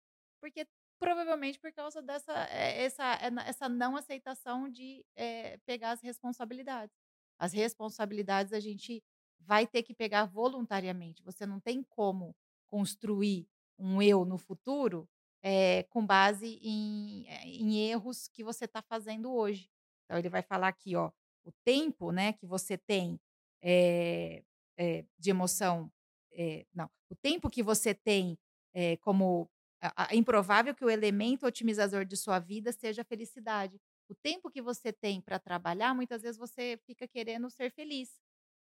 [0.41, 0.67] Porque
[0.99, 3.05] provavelmente por causa dessa, eh, essa
[3.47, 6.97] essa não aceitação de, eh, pegar as responsabilidades.
[7.39, 9.03] As responsabilidades a gente
[9.41, 12.35] vai ter que pegar voluntariamente, você não tem como
[12.69, 15.09] construir um eu no futuro,
[15.43, 19.71] eh, com base em, eh, em erros que você está fazendo hoje.
[20.05, 21.11] Então ele vai falar aqui, ó,
[21.45, 23.21] o tempo, né, que você tem,
[23.63, 24.43] eh
[24.81, 25.91] eh, de emoção,
[26.33, 28.39] eh, não, o tempo que você tem,
[28.75, 33.81] eh, como a improvável que o elemento otimizador de sua vida seja a felicidade.
[34.09, 38.11] O tempo que você tem para trabalhar, muitas vezes você fica querendo ser feliz.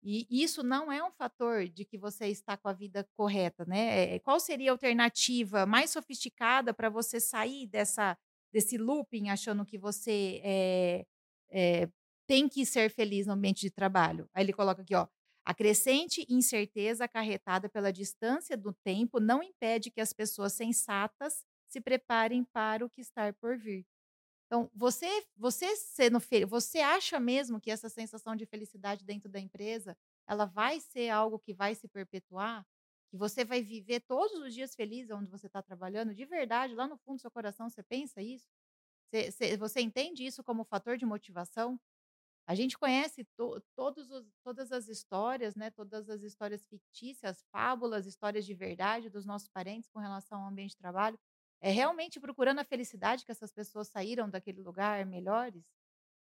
[0.03, 4.15] E isso não é um fator de que você está com a vida correta, né,
[4.15, 8.17] eh, qual seria a alternativa mais sofisticada para você sair dessa
[8.53, 11.05] desse looping achando que você, eh
[11.51, 11.89] eh,
[12.27, 14.29] tem que ser feliz no ambiente de trabalho?
[14.33, 15.07] Aí ele coloca aqui, ó:
[15.45, 21.81] "A crescente incerteza acarretada pela distância do tempo não impede que as pessoas sensatas se
[21.81, 23.85] preparem para o que está por vir".
[24.47, 29.39] Então você você sendo fe você acha mesmo que essa sensação de felicidade dentro da
[29.39, 32.65] empresa, ela vai ser algo que vai se perpetuar?
[33.11, 36.13] Que você vai viver todos os dias feliz aonde você está trabalhando?
[36.15, 38.47] De verdade, lá no fundo do seu coração, você pensa isso?
[39.11, 41.79] Você você você entende isso como fator de motivação?
[42.47, 48.05] A gente conhece to todos os todas as histórias, né, todas as histórias fictícias, fábulas,
[48.05, 51.17] histórias de verdade dos nossos parentes com relação ao ambiente de trabalho.
[51.61, 55.63] É realmente procurando a felicidade que essas pessoas saíram daquele lugar melhores?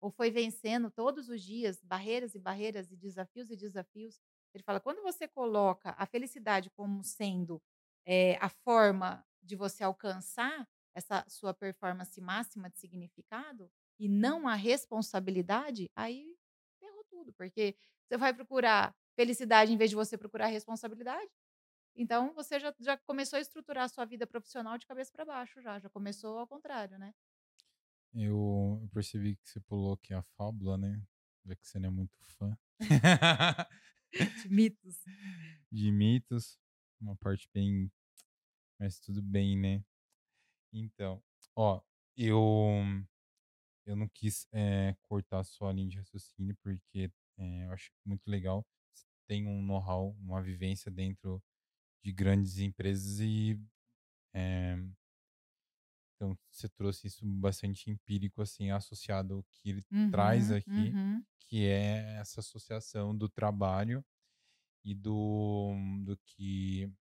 [0.02, 4.20] Ou foi vencendo todos os dias barreiras e barreiras e desafios e desafios?
[4.54, 7.62] Ele fala: "Quando você coloca a felicidade como sendo,
[8.06, 14.56] eh, a forma de você alcançar essa sua performance máxima de significado, e não a
[14.56, 16.36] responsabilidade, aí
[16.80, 17.34] ferrou tudo".
[17.34, 17.76] porque
[18.10, 21.30] você vai procurar felicidade em vez de você procurar responsabilidade.
[21.96, 25.62] Então você já já começou a estruturar a sua vida profissional de cabeça para baixo
[25.62, 27.14] já, já começou ao contrário, né.
[28.14, 31.02] Eu eu percebi que você pulou aqui a fábula, né,
[31.46, 32.58] já que você não é muito fã.
[34.36, 35.06] De mitos.
[35.72, 36.60] De mitos,
[37.00, 37.92] uma parte bem
[38.80, 39.84] mas tudo bem, né.
[40.74, 41.24] Então,
[41.56, 41.82] ó,
[42.18, 42.38] eu
[43.90, 48.28] eu não quis, eh, cortar a sua linha de raciocínio, porque, eh, eu acho muito
[48.30, 48.66] legal.
[48.94, 51.44] Você tem um know-how, uma vivência dentro
[52.04, 53.60] de grandes empresas e,
[54.36, 54.78] eh,
[56.16, 61.26] então você trouxe isso bastante empírico, assim, associado ao que ele traz Uhum, aqui, uhum,
[61.40, 64.04] que é essa associação do trabalho
[64.86, 65.74] e do
[66.06, 66.92] do que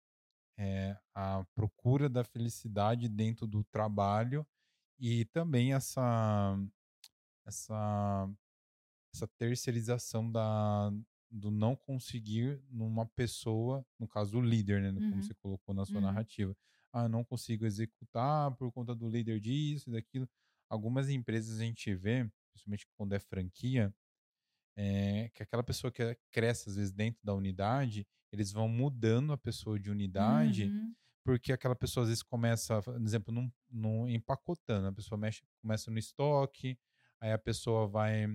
[0.59, 4.47] é a procura da felicidade dentro do trabalho
[4.99, 6.57] e também essa
[7.49, 8.31] essa
[9.15, 10.93] essa terceirização da
[11.31, 15.85] do não conseguir numa pessoa, no caso o líder, né, como uhum, você colocou na
[15.85, 16.57] sua uhum, narrativa.
[16.93, 20.29] Ah, não consigo executar por conta do líder disso e daquilo.
[20.71, 23.95] Algumas empresas a gente vê, principalmente quando é franquia,
[24.77, 29.33] eh, que aquela pessoa que, eh, cresce, às vezes, dentro da unidade, eles vão mudando
[29.33, 34.09] a pessoa de unidade, uhum, porque aquela pessoa, às vezes, começa, por exemplo, num num
[34.09, 36.79] empacotando, a pessoa mexe começa no estoque,
[37.21, 38.27] aí a pessoa vai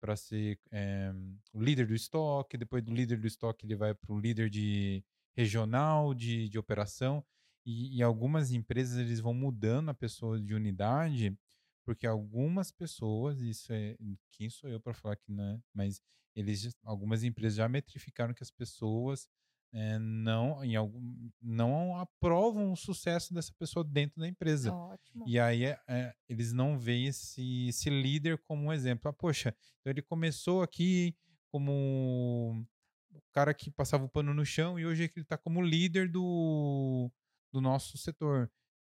[0.00, 1.12] para ser, eh,
[1.52, 5.04] o líder do estoque, depois do líder do estoque ele vai para o líder de
[5.36, 7.24] regional de de operação,
[7.66, 11.36] e e algumas empresas eles vão mudando a pessoa de unidade
[11.84, 13.96] porque algumas pessoas, isso é
[14.32, 16.02] quem sou eu para falar que não é, mas
[16.36, 19.26] eles algumas empresas já metrificaram que as pessoas,
[19.72, 24.76] eh, não em algum não aprovam o sucesso dessa pessoa dentro da empresa.
[24.92, 25.26] ótimo.
[25.26, 29.08] E aí, eh eh, eles não veem esse esse líder como um exemplo.
[29.10, 29.50] "Ah, poxa,
[29.80, 31.16] então ele começou aqui
[31.52, 32.66] como
[33.10, 35.62] o cara que passava o pano no chão e hoje é que ele está como
[35.62, 37.10] líder do
[37.52, 38.50] do nosso setor".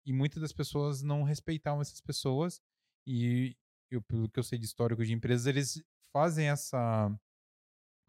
[0.06, 2.60] E muitas das pessoas não respeitavam essas pessoas
[3.06, 3.56] e
[3.90, 5.82] eu, pelo que eu sei de histórico de empresas, eles
[6.12, 7.10] fazem essa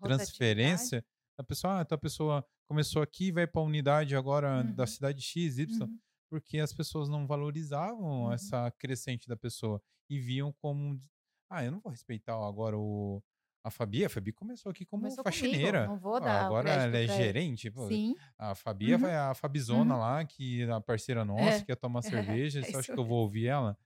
[0.04, 1.06] transferência
[1.37, 1.73] da pessoa.
[1.79, 5.81] Ah, a pessoa começou aqui, vai para a unidade agora da Uhum, cidade X, Y,
[5.81, 8.33] uhum, porque as pessoas não valorizavam uhum.
[8.33, 11.01] essa crescente da pessoa e viam como,
[11.49, 13.21] ah, eu não vou respeitar agora o
[13.65, 16.69] a Fabi, a Fabi começou aqui como Começou comigo, faxineira, não vou ah, dar agora
[16.69, 19.99] ela é gerente, pô, Sim, a Fabi uhum, vai a Fabizona uhum.
[20.01, 22.99] lá, que é a parceira nossa, É, que quer tomar cerveja, é você acha que
[22.99, 23.77] eu vou ouvir ela?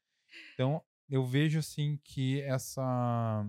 [0.53, 3.45] Então, eu vejo assim que essa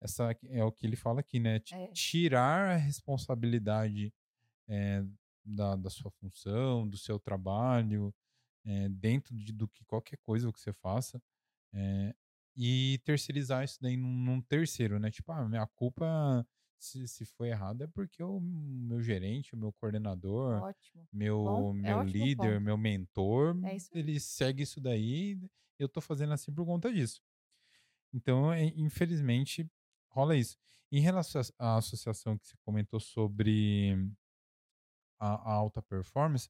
[0.00, 4.12] essa é o que ele fala aqui, né, ti É, tirar a responsabilidade,
[4.68, 5.04] eh,
[5.44, 8.14] da da sua função, do seu trabalho,
[8.66, 11.22] eh, dentro de do que qualquer coisa que você faça,
[11.74, 12.14] eh,
[12.56, 16.46] e terceirizar isso daí num num terceiro, né, tipo: "Ah, minha culpa
[16.78, 21.08] se se foi errado é porque o meu gerente, o meu coordenador, ótimo.
[21.42, 22.60] Bom, meu é meu líder, ponto.
[22.60, 25.38] meu mentor, É ele segue isso daí,
[25.78, 27.20] eu tô fazendo assim por conta disso".
[28.12, 29.68] Então, infelizmente,
[30.10, 30.56] rola isso.
[30.92, 33.96] Em relação à associação que você comentou sobre
[35.18, 36.48] a a alta performance,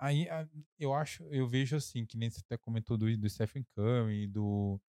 [0.00, 3.64] aí, ah, eu acho eu vejo assim, que nem você até comentou do do Stephen
[3.76, 4.80] Curry, do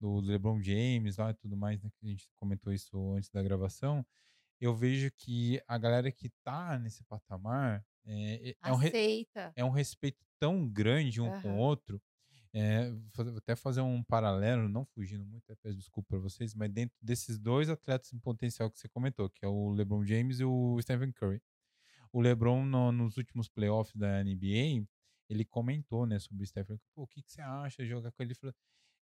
[0.00, 3.42] do LeBron James lá e tudo mais, né, que a gente comentou isso antes da
[3.42, 4.06] gravação,
[4.60, 8.96] eu vejo que a galera que tá nesse patamar, eh, é é um re
[9.56, 12.02] é um respeito tão grande um com o outro,
[12.54, 16.70] eh, vou até fazer um paralelo, não fugindo muito, até peço desculpa para vocês, mas
[16.70, 20.44] dentro desses 2 atletas em potencial que você comentou, que é o LeBron James e
[20.44, 21.40] o Stephen Curry.
[22.12, 24.88] O LeBron no nos últimos playoffs da NBA,
[25.28, 28.12] ele comentou, né, sobre o Stephen Curry: "Pô, o que que você acha de jogar
[28.12, 28.54] com ele?" Ele falou: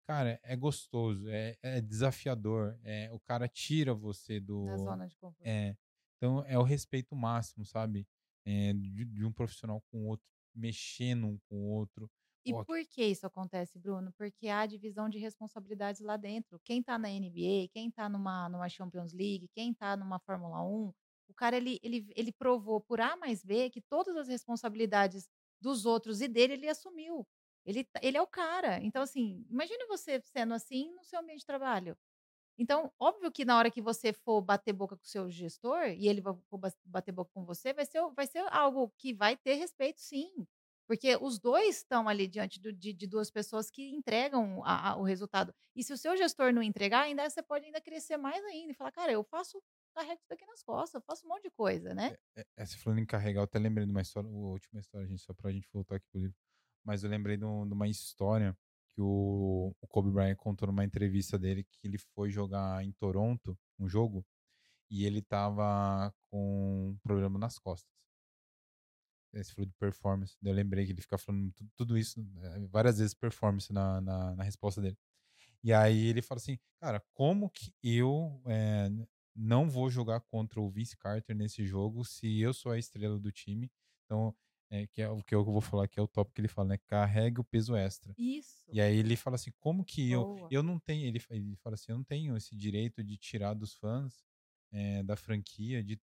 [0.08, 5.16] "Cara, é gostoso, é é desafiador, eh, o cara tira você Da do" zona de
[5.18, 5.38] conforto.
[5.44, 5.76] é.
[6.18, 8.08] Então é o respeito máximo, sabe,
[8.46, 10.26] eh, de de um profissional com o outro,
[10.56, 12.10] mexendo um com o outro.
[12.46, 14.12] E por que isso acontece, Bruno?
[14.18, 16.60] Porque há divisão de responsabilidades lá dentro.
[16.64, 20.92] Quem tá na NBA, quem tá numa numa Champions League, quem tá numa Fórmula 1,
[21.28, 25.30] o cara ele ele ele provou por A mais B que todas as responsabilidades
[25.62, 27.28] dos outros e dele ele assumiu.
[27.64, 28.80] Ele ta ele é o cara.
[28.84, 31.96] Então, assim, imagine você sendo assim no seu ambiente de trabalho.
[32.58, 36.08] Então, óbvio que na hora que você for bater boca com o seu gestor e
[36.08, 40.00] ele for bater boca com você, vai ser vai ser algo que vai ter respeito
[40.02, 40.46] sim,
[40.92, 44.98] porque os 2 estão ali diante do de de 2 pessoas que entregam a a
[44.98, 45.54] o resultado.
[45.76, 48.76] E se o seu gestor não entregar, ainda você pode ainda crescer mais ainda e
[48.76, 49.62] falar: "Cara, eu faço
[49.96, 52.12] carrego isso daqui nas costas, eu faço um monte de coisa", né.
[52.12, 54.80] É é é, você falando em carregar, eu até lembrei de uma história, a última
[54.80, 56.36] história, gente, só pra gente voltar aqui pro livro,
[56.84, 58.58] mas eu lembrei de um de uma história
[58.90, 63.58] que o o Kobe Bryant contou numa entrevista dele que ele foi jogar em Toronto,
[63.80, 64.26] um jogo,
[64.92, 67.90] e ele estava com um problema nas costas.
[69.34, 72.98] Você falou de performance, eu lembrei que ele fica falando tu tudo isso, eh, várias
[73.00, 74.98] vezes performance na na na resposta dele.
[75.64, 78.90] E aí ele fala assim: "Cara, como que eu, eh,
[79.36, 83.32] não vou jogar contra o Vince Carter nesse jogo se eu sou a estrela do
[83.32, 83.72] time?"
[84.06, 84.36] Então,
[84.72, 86.70] eh, que é o que eu vou falar que é o tópico que ele fala,
[86.70, 88.16] né, carregue o peso extra.
[88.18, 88.72] Isso.
[88.72, 90.50] E aí ele fala assim: "Como que eu Boa.
[90.50, 93.74] eu não tenho" ele ele fala assim: "Eu não tenho esse direito de tirar dos
[93.76, 94.24] fãs,
[94.74, 96.00] eh, da franquia de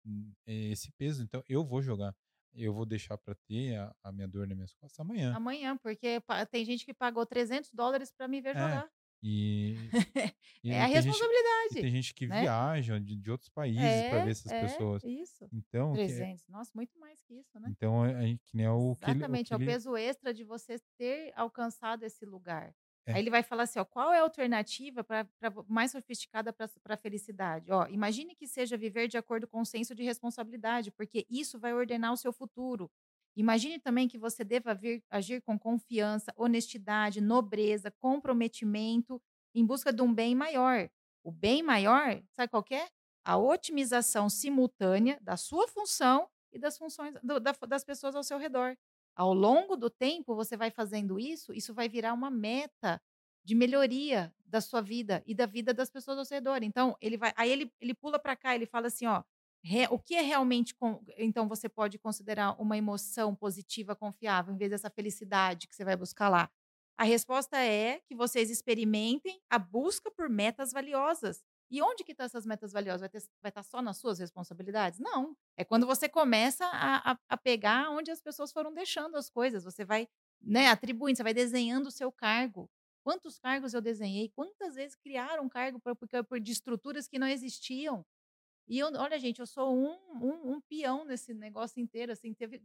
[0.48, 2.16] eh, esse peso, então eu vou jogar.
[2.54, 5.38] Eu vou deixar pra ter a a minha dor nas minhas costas amanhã".
[5.38, 8.89] Amanhã, porque tem gente que pagou $300 pra me ver É, jogar.
[9.22, 9.92] e
[10.68, 11.30] É e a tem gente
[11.68, 12.50] responsabilidade, tem gente que né.
[12.50, 15.04] viaja de de outros países pra ver É, essas é, pessoas.
[15.04, 15.52] isso.
[15.52, 17.72] Então que é 300, nossa, muito mais que isso, né.
[17.72, 20.34] Então é aí que nem o que ele o Exatamente, que é o peso extra
[20.34, 22.76] de você ter alcançado esse lugar.
[23.12, 23.24] Aí É.
[23.24, 26.98] ele vai falar assim ó: "Qual é a alternativa pra pra mais sofisticada pra pra
[26.98, 27.72] felicidade?
[27.72, 31.74] Ó, imagine que seja viver de acordo com o senso de responsabilidade, porque isso vai
[31.74, 32.92] ordenar o seu futuro.
[33.36, 39.22] Imagine também que você deva vir agir com confiança, honestidade, nobreza, comprometimento,
[39.56, 40.89] em busca de um bem maior.
[41.24, 42.88] O bem maior, sabe qual é?
[43.26, 48.38] A otimização simultânea da sua função e das funções do da das pessoas ao seu
[48.38, 48.76] redor.
[49.15, 53.02] Ao longo do tempo, você vai fazendo isso, isso vai virar uma meta
[53.45, 56.63] de melhoria da sua vida e da vida das pessoas ao seu redor".
[56.63, 59.23] Então ele vai aí ele ele pula pra cá, ele fala assim ó:
[59.63, 64.58] "Re o que é realmente com então você pode considerar uma emoção positiva confiável, em
[64.58, 66.49] vez dessa felicidade que você vai buscar lá?
[66.97, 71.41] A resposta é que vocês experimentem a busca por metas valiosas.
[71.74, 73.02] E onde que estão essas metas valiosas?
[73.02, 75.00] Vai ter vai estar só nas suas responsabilidades?
[75.00, 79.30] Não, é quando você começa a a a pegar onde as pessoas foram deixando as
[79.30, 80.08] coisas, você vai,
[80.42, 82.70] né, atribuindo, você vai desenhando o seu cargo.
[83.04, 87.28] Quantos cargos eu desenhei, quantas vezes criaram cargo pra porque por de estruturas que não
[87.28, 88.06] existiam.
[88.68, 92.62] E eu olha gente, eu sou um um um peão nesse negócio inteiro, assim, teve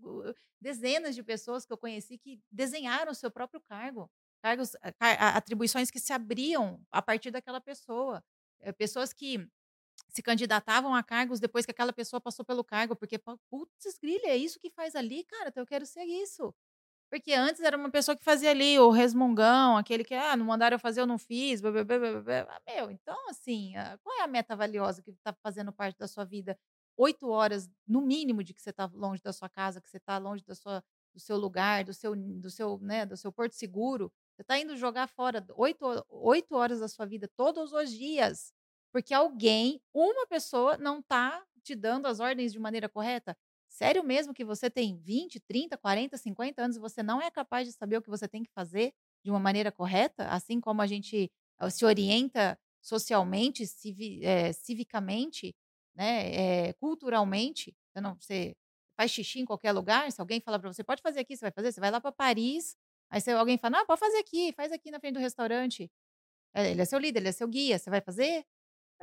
[0.60, 4.10] dezenas de pessoas que eu conheci que desenharam o seu próprio cargo.
[4.42, 8.22] Cargos a atribuições que se abriam a partir daquela pessoa.
[8.60, 9.46] Eh, pessoas que
[10.08, 14.28] se candidatavam a cargos depois que aquela pessoa passou pelo cargo, porque fala: "Puts grila,
[14.28, 16.54] é isso que faz ali, cara, então eu quero ser isso".
[17.10, 20.74] Porque antes era uma pessoa que fazia ali o resmungão, aquele que: "Ah, não mandaram
[20.76, 22.40] eu fazer, eu não fiz, bê bê bê bê".
[22.48, 26.08] Ah, meu, então assim, ah, qual é a meta valiosa que tá fazendo parte da
[26.08, 26.58] sua vida?
[26.96, 30.18] 8 horas, no mínimo, de que você tá longe da sua casa, que você tá
[30.18, 34.12] longe da sua do seu lugar, do seu do seu, né, do seu porto seguro.
[34.38, 38.52] Você tá indo jogar fora 8 ho 8 horas da sua vida todos os dias,
[38.92, 43.36] porque alguém, uma pessoa não tá te dando as ordens de maneira correta?
[43.68, 47.66] Sério mesmo que você tem 20, 30, 40, 50 anos e você não é capaz
[47.66, 48.92] de saber o que você tem que fazer
[49.24, 50.28] de uma maneira correta?
[50.28, 55.52] Assim como a gente, hã, se orienta socialmente, civi eh, civicamente,
[55.96, 58.54] né, eh, culturalmente, você não você
[58.96, 61.50] faz xixi em qualquer lugar, se alguém falar pra você: "Pode fazer aqui", você vai
[61.52, 61.72] fazer?
[61.72, 62.76] Você vai lá pra Paris,
[63.10, 65.90] aí se alguém fala: "Não, pode fazer aqui, faz aqui na frente do restaurante".
[66.54, 68.44] Eh, ele é seu líder, ele é seu guia, você vai fazer?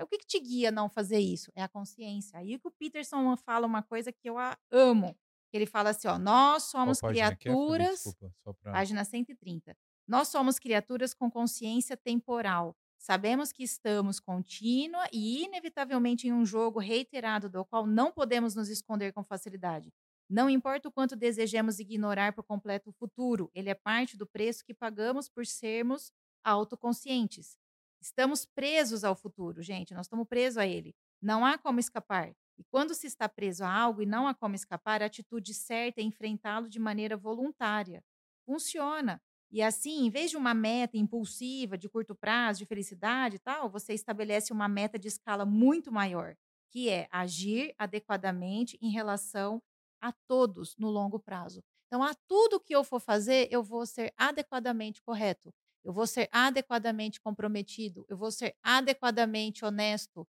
[0.02, 1.52] O que que te guia a não fazer isso?
[1.56, 2.39] É a consciência.
[2.39, 5.18] Aí que o Peterson fala uma coisa que eu a amo,
[5.52, 9.76] que ele fala assim ó: "Nós somos é, criaturas" Desculpa, só pra página 130.
[10.08, 12.76] "Nós somos criaturas com consciência temporal.
[13.00, 18.70] Sabemos que estamos contínua e inevitavelmente em um jogo reiterado do qual não podemos nos
[18.70, 19.91] esconder com facilidade.
[20.29, 24.65] Não importa o quanto desejemos ignorar por completo o futuro, ele é parte do preço
[24.65, 26.11] que pagamos por sermos
[26.43, 27.57] autoconscientes.
[28.01, 30.95] Estamos presos ao futuro, gente, nós estamos preso a ele.
[31.21, 32.35] Não há como escapar.
[32.57, 36.01] E quando se está preso a algo e não há como escapar, a atitude certa
[36.01, 38.03] é enfrentá-lo de maneira voluntária.
[38.45, 39.21] Funciona.
[39.51, 43.69] E assim, em vez de uma meta impulsiva, de curto prazo, de felicidade e tal,
[43.69, 46.35] você estabelece uma meta de escala muito maior,
[46.71, 49.61] que é agir adequadamente em relação
[50.10, 51.63] a todos no longo prazo.
[51.88, 56.28] Então a tudo que eu for fazer, eu vou ser adequadamente correto, eu vou ser
[56.32, 60.28] adequadamente comprometido, eu vou ser adequadamente honesto.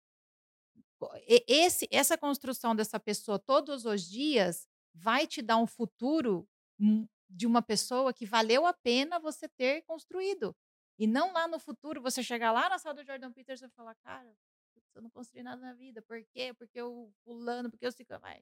[1.48, 6.48] Esse essa construção dessa pessoa todos os dias vai te dar um futuro,
[7.30, 10.56] de uma pessoa que valeu a pena você ter construído.
[10.98, 13.96] E não lá no futuro você chegar lá na sala do Jordan Peterson e falar:
[13.96, 14.34] "Cara,
[14.96, 16.54] eu não construí nada na vida, por quê?
[16.54, 18.42] Porque o fulano, porque o ciclano" vai.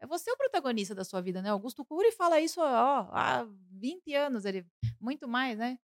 [0.00, 1.50] É você o protagonista da sua vida, né.
[1.50, 2.64] Augusto Cury fala isso, ó,
[3.12, 4.66] há 20 anos, ele
[5.00, 5.78] muito mais, né.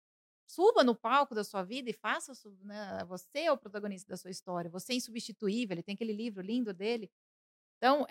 [0.47, 2.33] Suba no palco da sua vida e faça
[2.63, 6.41] né, você é o protagonista da sua história, você é insubstituível, ele tem aquele livro
[6.43, 7.11] lindo dele.
[7.77, 8.05] Então,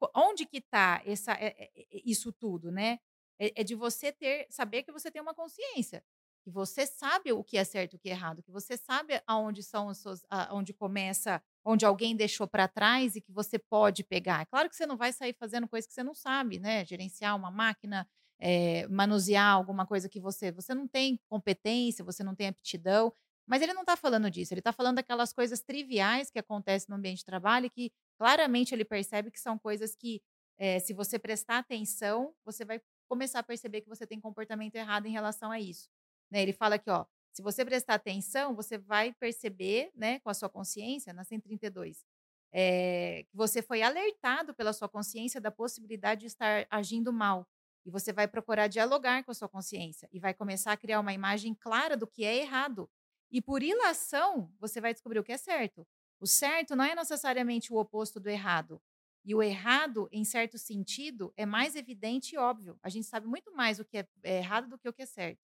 [0.00, 2.98] o onde que tá essa eh eh, isso tudo, né.
[3.40, 6.04] É é de você ter saber que você tem uma consciência.
[6.44, 9.22] que você sabe o que é certo e o que é errado, que você sabe
[9.26, 13.58] aonde são os seus a onde começa onde alguém deixou para trás e que você
[13.58, 14.42] pode pegar.
[14.42, 17.36] É claro que você não vai sair fazendo coisa que você não sabe, né, gerenciar
[17.36, 18.06] uma máquina,
[18.40, 23.12] eh, manusear alguma coisa que você você não tem competência, você não tem aptidão,
[23.46, 26.96] mas ele não está falando disso, ele está falando daquelas coisas triviais que acontecem no
[26.96, 30.22] ambiente de trabalho e que claramente ele percebe que são coisas que,
[30.58, 35.06] eh, se você prestar atenção, você vai começar a perceber que você tem comportamento errado
[35.06, 35.88] em relação a isso.
[36.30, 37.04] Né, ele fala aqui, ó,
[37.34, 42.04] se você prestar atenção, você vai perceber, né, com a sua consciência, na 132,
[42.52, 47.46] eh, que você foi alertado pela sua consciência da possibilidade de estar agindo mal.
[47.84, 51.12] E você vai procurar dialogar com a sua consciência e vai começar a criar uma
[51.12, 52.88] imagem clara do que é errado.
[53.32, 55.86] E por ilação, você vai descobrir o que é certo.
[56.20, 58.80] O certo não é necessariamente o oposto do errado.
[59.24, 62.78] E o errado, em certo sentido, é mais evidente e óbvio.
[62.82, 64.06] A gente sabe muito mais o que é
[64.38, 65.40] errado do que o que é certo.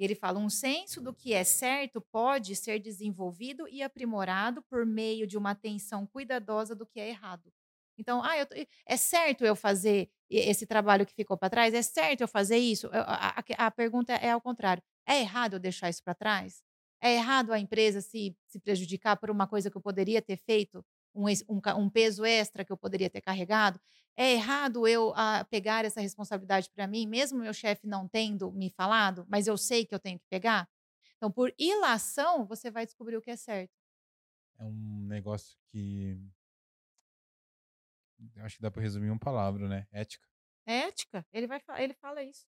[0.00, 4.86] E ele fala: um senso do que é certo pode ser desenvolvido e aprimorado por
[4.86, 7.52] meio de uma atenção cuidadosa do que é errado.
[7.98, 8.46] Então, ah, eu,
[8.86, 11.74] é certo eu fazer esse trabalho que ficou para trás?
[11.74, 12.88] É certo eu fazer isso?
[12.92, 16.62] A, a, a, pergunta é ao contrário: é errado eu deixar isso para trás?
[17.02, 20.82] É errado a empresa se, se prejudicar por uma coisa que eu poderia ter feito?
[21.14, 23.80] Um, um, um peso extra que eu poderia ter carregado?
[24.16, 28.70] É errado eu ah, pegar essa responsabilidade para mim, mesmo meu chefe não tendo me
[28.70, 30.68] falado, mas eu sei que eu tenho que pegar?
[31.16, 33.72] Então, por ilação, você vai descobrir o que é certo.
[34.58, 36.18] É um negócio que.
[38.36, 39.86] Acho que dá para resumir em uma palavra, né?
[39.90, 40.28] Ética.
[40.66, 41.26] É ética.
[41.32, 42.46] Ele, vai, ele fala isso.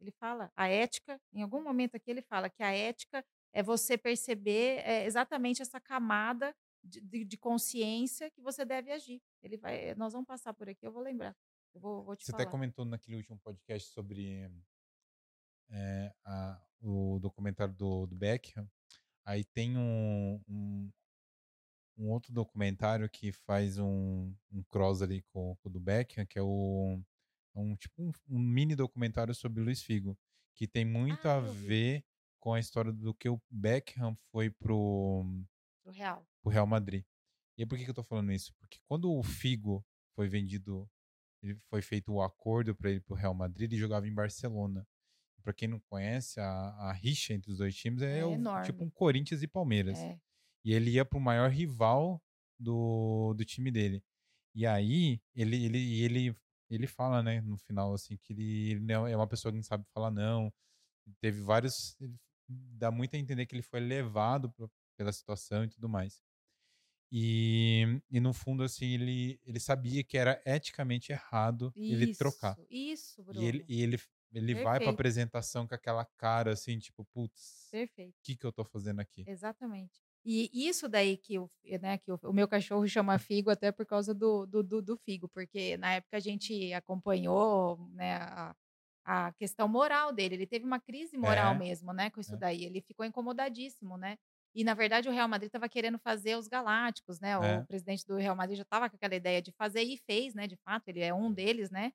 [0.00, 1.20] Ele fala a ética.
[1.32, 5.80] Em algum momento aqui ele fala que a ética é você perceber é, exatamente essa
[5.80, 6.54] camada
[6.84, 9.22] de, de, de, consciência que você deve agir.
[9.42, 11.36] Ele vai, nós vamos passar por aqui, eu vou lembrar.
[11.74, 12.42] Eu vou, vou te você falar.
[12.42, 14.48] até comentou naquele último podcast sobre
[15.70, 18.68] é, a, o documentário do, do Beckham.
[19.24, 20.92] Aí tem um, um,
[21.96, 26.38] um, outro documentário que faz um, um cross ali com, com o do Beckham, que
[26.38, 27.00] é o
[27.56, 30.18] é um tipo um, um, mini documentário sobre o Luiz Figo,
[30.54, 32.04] que tem muito ah, a ver
[32.40, 35.24] com a história do que o Beckham foi pro,
[35.84, 37.04] pro Real o Real Madrid.
[37.56, 38.52] E por que, que eu tô falando isso?
[38.58, 40.88] Porque quando o Figo foi vendido,
[41.42, 44.86] ele foi feito o acordo para ele pro Real Madrid, ele jogava em Barcelona.
[45.42, 48.82] Para quem não conhece, a, a, rixa entre os dois times é, é o, tipo
[48.82, 49.98] um Corinthians e Palmeiras.
[49.98, 50.18] É.
[50.64, 52.22] E ele ia pro maior rival
[52.58, 54.02] do, do time dele.
[54.54, 56.36] E aí, ele, ele, ele,
[56.70, 59.84] ele fala, né, no final, assim, que ele, ele é uma pessoa que não sabe
[59.92, 60.50] falar não.
[61.20, 61.94] Teve vários.
[62.48, 64.50] dá muito a entender que ele foi levado
[64.96, 66.22] pela situação e tudo mais.
[67.10, 72.58] E, e no fundo, assim, ele, ele sabia que era eticamente errado isso, ele trocar.
[72.68, 73.40] Isso, Bruno.
[73.40, 74.00] E ele, e ele,
[74.32, 78.64] ele vai para apresentação com aquela cara assim, tipo, putz, o que, que eu tô
[78.64, 79.24] fazendo aqui?
[79.28, 80.02] Exatamente.
[80.24, 81.50] E isso daí que, o,
[81.82, 85.28] né, que o, meu cachorro chama Figo até por causa do, do, do, do Figo,
[85.28, 88.56] porque na época a gente acompanhou né, a,
[89.04, 90.36] a questão moral dele.
[90.36, 92.38] Ele teve uma crise moral é, mesmo, né, com isso é.
[92.38, 92.64] daí.
[92.64, 94.16] Ele ficou incomodadíssimo, né?
[94.54, 97.32] E, na verdade, o Real Madrid estava querendo fazer os Galácticos, né?
[97.40, 97.54] É.
[97.58, 100.46] O presidente do Real Madrid já estava com aquela ideia de fazer e fez, né?
[100.46, 101.92] De fato, ele é um deles, né?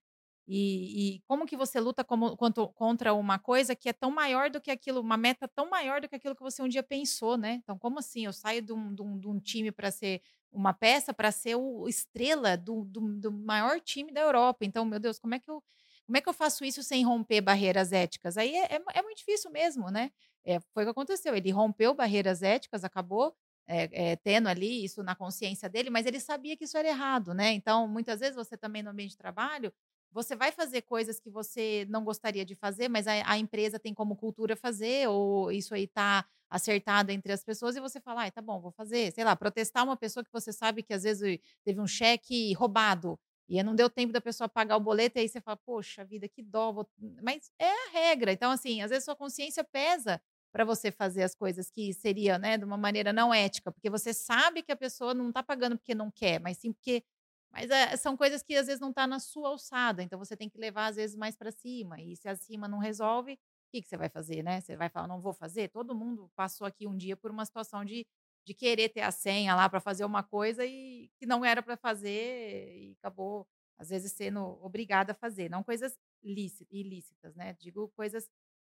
[0.47, 4.49] E, e como que você luta como, quanto, contra uma coisa que é tão maior
[4.49, 7.37] do que aquilo, uma meta tão maior do que aquilo que você um dia pensou,
[7.37, 7.53] né?
[7.53, 8.25] Então, como assim?
[8.25, 11.55] Eu saio de um, de um, de um time para ser uma peça, para ser
[11.55, 14.65] o estrela do, do, do maior time da Europa.
[14.65, 15.63] Então, meu Deus, como é que eu
[16.05, 18.35] como é que eu faço isso sem romper barreiras éticas?
[18.35, 20.09] Aí é, é, é muito difícil mesmo, né?
[20.45, 21.35] É, foi o que aconteceu.
[21.35, 23.35] Ele rompeu barreiras éticas, acabou
[23.67, 27.33] é, é, tendo ali isso na consciência dele, mas ele sabia que isso era errado,
[27.33, 27.51] né?
[27.53, 29.71] Então, muitas vezes você também no ambiente de trabalho,
[30.11, 33.93] você vai fazer coisas que você não gostaria de fazer, mas a, a empresa tem
[33.93, 38.31] como cultura fazer, ou isso aí tá acertado entre as pessoas, e você fala, ah,
[38.31, 41.39] tá bom, vou fazer, sei lá, protestar uma pessoa que você sabe que às vezes
[41.63, 43.19] teve um cheque roubado.
[43.47, 46.27] E não deu tempo da pessoa pagar o boleto, e aí você fala, poxa vida,
[46.27, 46.71] que dó.
[46.71, 46.87] Vou...
[47.23, 48.31] Mas é a regra.
[48.31, 50.21] Então, assim, às vezes sua consciência pesa
[50.51, 54.13] para você fazer as coisas que seria, né, de uma maneira não ética, porque você
[54.13, 57.03] sabe que a pessoa não está pagando porque não quer, mas sim porque
[57.51, 60.49] mas é, são coisas que às vezes não está na sua alçada, então você tem
[60.49, 61.99] que levar às vezes mais para cima.
[61.99, 63.37] E se acima não resolve, o
[63.71, 64.61] que, que você vai fazer, né?
[64.61, 65.69] Você vai falar, não vou fazer?
[65.69, 68.05] Todo mundo passou aqui um dia por uma situação de,
[68.45, 71.75] de querer ter a senha lá para fazer uma coisa e que não era para
[71.77, 73.47] fazer e acabou,
[73.77, 75.49] às vezes, sendo obrigada a fazer.
[75.49, 77.53] Não coisas lícitas, ilícitas, né?
[77.59, 78.29] Digo coisas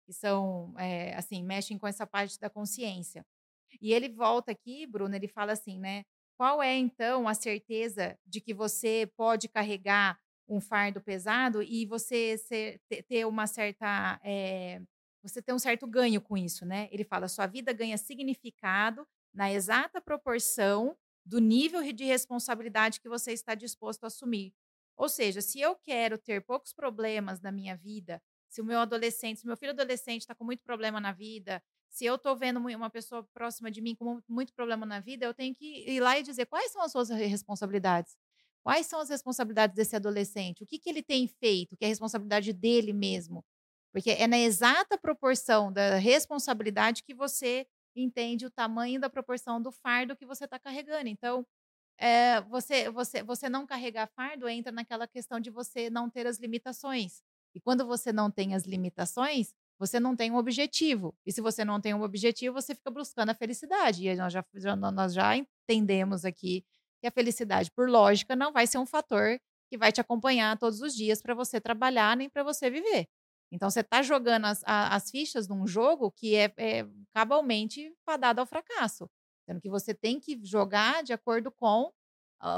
[0.09, 3.23] que são, é, assim, mexem com essa parte da consciência.
[3.81, 6.03] E ele volta aqui, Bruno, ele fala assim, né?
[6.37, 12.37] Qual é, então, a certeza de que você pode carregar um fardo pesado e você
[12.37, 14.81] ser, ter uma certa é,
[15.23, 16.87] você tem um certo ganho com isso, né.
[16.91, 20.95] Ele fala: "Sua vida ganha significado na exata proporção
[21.25, 24.53] do nível de responsabilidade que você está disposto a assumir".
[24.97, 29.39] Ou seja, se eu quero ter poucos problemas na minha vida, se o meu adolescente
[29.39, 32.89] se meu filho adolescente está com muito problema na vida, se eu estou vendo uma
[32.89, 36.23] pessoa próxima de mim com muito problema na vida, eu tenho que ir lá e
[36.23, 38.15] dizer: "Quais são as suas responsabilidades?
[38.63, 40.63] Quais são as responsabilidades desse adolescente?
[40.63, 43.43] O que que ele tem feito que é responsabilidade dele mesmo?"
[43.93, 49.71] Porque é na exata proporção da responsabilidade que você entende o tamanho da proporção do
[49.71, 51.07] fardo que você está carregando.
[51.09, 51.45] Então,
[51.99, 56.39] eh, você você você não carregar fardo entra naquela questão de você não ter as
[56.39, 57.21] limitações.
[57.55, 61.15] E quando você não tem as limitações, você não tem um objetivo.
[61.25, 64.07] E se você não tem um objetivo, você fica buscando a felicidade.
[64.07, 66.63] E nós já já nós já entendemos aqui
[67.01, 69.39] que a felicidade, por lógica, não vai ser um fator
[69.69, 73.07] que vai te acompanhar todos os dias para você trabalhar, nem para você viver.
[73.51, 78.47] Então você está jogando as as fichas num jogo que é é cabalmente fadado ao
[78.47, 79.09] fracasso,
[79.47, 81.91] sendo que você tem que jogar de acordo com,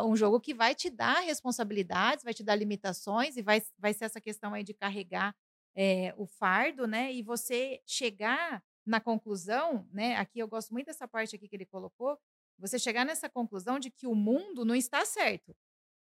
[0.05, 4.05] um jogo que vai te dar responsabilidades, vai te dar limitações e vai vai ser
[4.05, 5.36] essa questão aí de carregar,
[5.75, 11.07] eh, o fardo, né, e você chegar na conclusão, né, aqui eu gosto muito dessa
[11.07, 12.17] parte aqui que ele colocou,
[12.57, 15.55] você chegar nessa conclusão de que o mundo não está certo.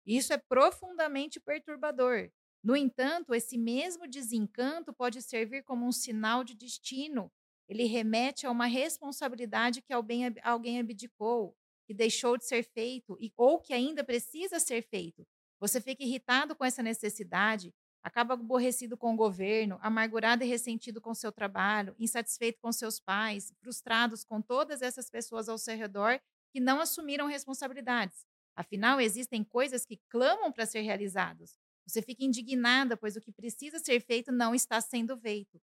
[0.06, 2.30] Isso é profundamente perturbador.
[2.62, 7.30] No entanto, esse mesmo desencanto pode servir como um sinal de destino.
[7.68, 11.56] Ele remete a uma responsabilidade que alguém alguém abdicou,
[11.88, 15.26] que deixou de ser feito e ou que ainda precisa ser feito.
[15.58, 21.14] Você fica irritado com essa necessidade, acaba aborrecido com o governo, amargurado e ressentido com
[21.14, 26.20] seu trabalho, insatisfeito com seus pais, frustrados com todas essas pessoas ao seu redor
[26.52, 28.26] que não assumiram responsabilidades.
[28.54, 31.58] Afinal, existem coisas que clamam para ser realizados.
[31.86, 35.58] Você fica indignada, pois o que precisa ser feito não está sendo feito.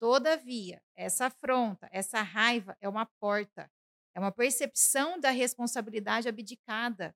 [0.00, 3.70] Todavia, essa afronta, essa raiva é uma porta,
[4.16, 7.14] é uma percepção da responsabilidade abdicada,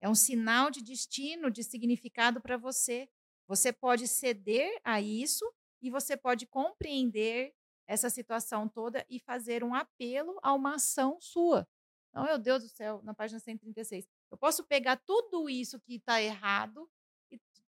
[0.00, 3.06] é um sinal de destino, de significado para você.
[3.46, 5.44] Você pode ceder a isso
[5.82, 7.52] e você pode compreender
[7.86, 11.68] essa situação toda e fazer um apelo a uma ação sua.
[12.08, 14.08] Então, meu Deus do céu, na página 136.
[14.30, 16.88] Eu posso pegar tudo isso que está errado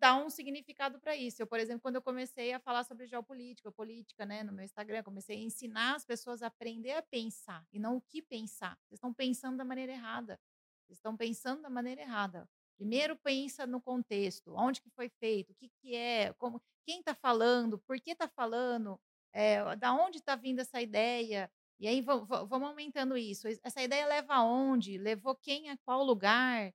[0.06, 1.42] dar um significado para isso.
[1.42, 5.02] Eu, por exemplo, quando eu comecei a falar sobre geopolítica, política, né, no meu Instagram,
[5.02, 8.78] comecei a ensinar as pessoas a aprender a pensar e não o que pensar.
[8.84, 10.40] Vocês estão pensando da maneira errada.
[10.86, 12.48] Vocês estão pensando da maneira errada.
[12.78, 17.16] Primeiro pensa no contexto, onde que foi feito, o que, que é, como, quem está
[17.16, 19.00] falando, por que está falando,
[19.34, 21.50] é, da onde está vindo essa ideia,
[21.80, 23.48] e aí va va vamos aumentando isso.
[23.64, 25.00] Essa ideia leva aonde?
[25.00, 26.72] Levou quem a qual lugar?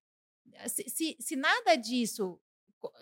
[0.67, 2.41] Se se se nada disso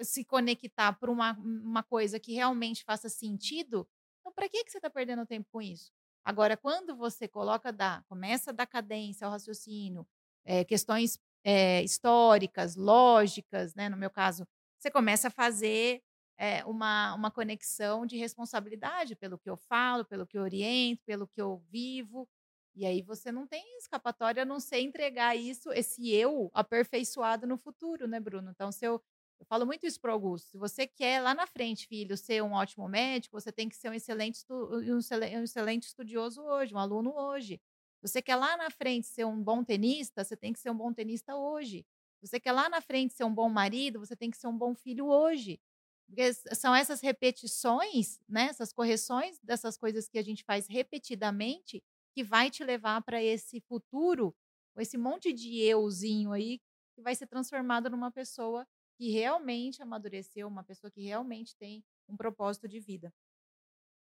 [0.03, 3.89] se conectar para uma uma coisa que realmente faça sentido,
[4.20, 5.93] então para que que você está perdendo tempo com isso?
[6.24, 10.07] Agora, quando você coloca da começa a dar cadência ao raciocínio,
[10.45, 14.47] eh, questões, eh, históricas, lógicas, né, no meu caso,
[14.79, 16.03] você começa a fazer
[16.39, 21.26] é, uma, uma conexão de responsabilidade pelo que eu falo, pelo que eu oriento, pelo
[21.26, 22.29] que eu vivo.
[22.74, 27.59] E aí você não tem escapatória a não ser entregar isso, esse eu aperfeiçoado no
[27.59, 28.51] futuro, né, Bruno?
[28.53, 29.03] Então, se eu,
[29.41, 30.49] eu falo muito isso para o Augusto.
[30.51, 33.89] Se você quer lá na frente, filho, ser um ótimo médico, você tem que ser
[33.91, 37.61] um excelente, um excele- excelente estudioso hoje, um aluno hoje.
[38.01, 40.76] Se você quer lá na frente ser um bom tenista, você tem que ser um
[40.76, 41.86] bom tenista hoje.
[42.20, 44.57] Se você quer lá na frente ser um bom marido, você tem que ser um
[44.59, 45.61] bom filho hoje.
[46.07, 51.82] Porque são essas repetições, né, essas correções dessas coisas que a gente faz repetidamente,
[52.14, 54.34] que vai te levar para esse futuro,
[54.78, 56.61] esse monte de euzinho aí,
[56.97, 58.66] que vai ser transformado numa pessoa
[58.99, 63.12] que realmente amadureceu, uma pessoa que realmente tem um propósito de vida.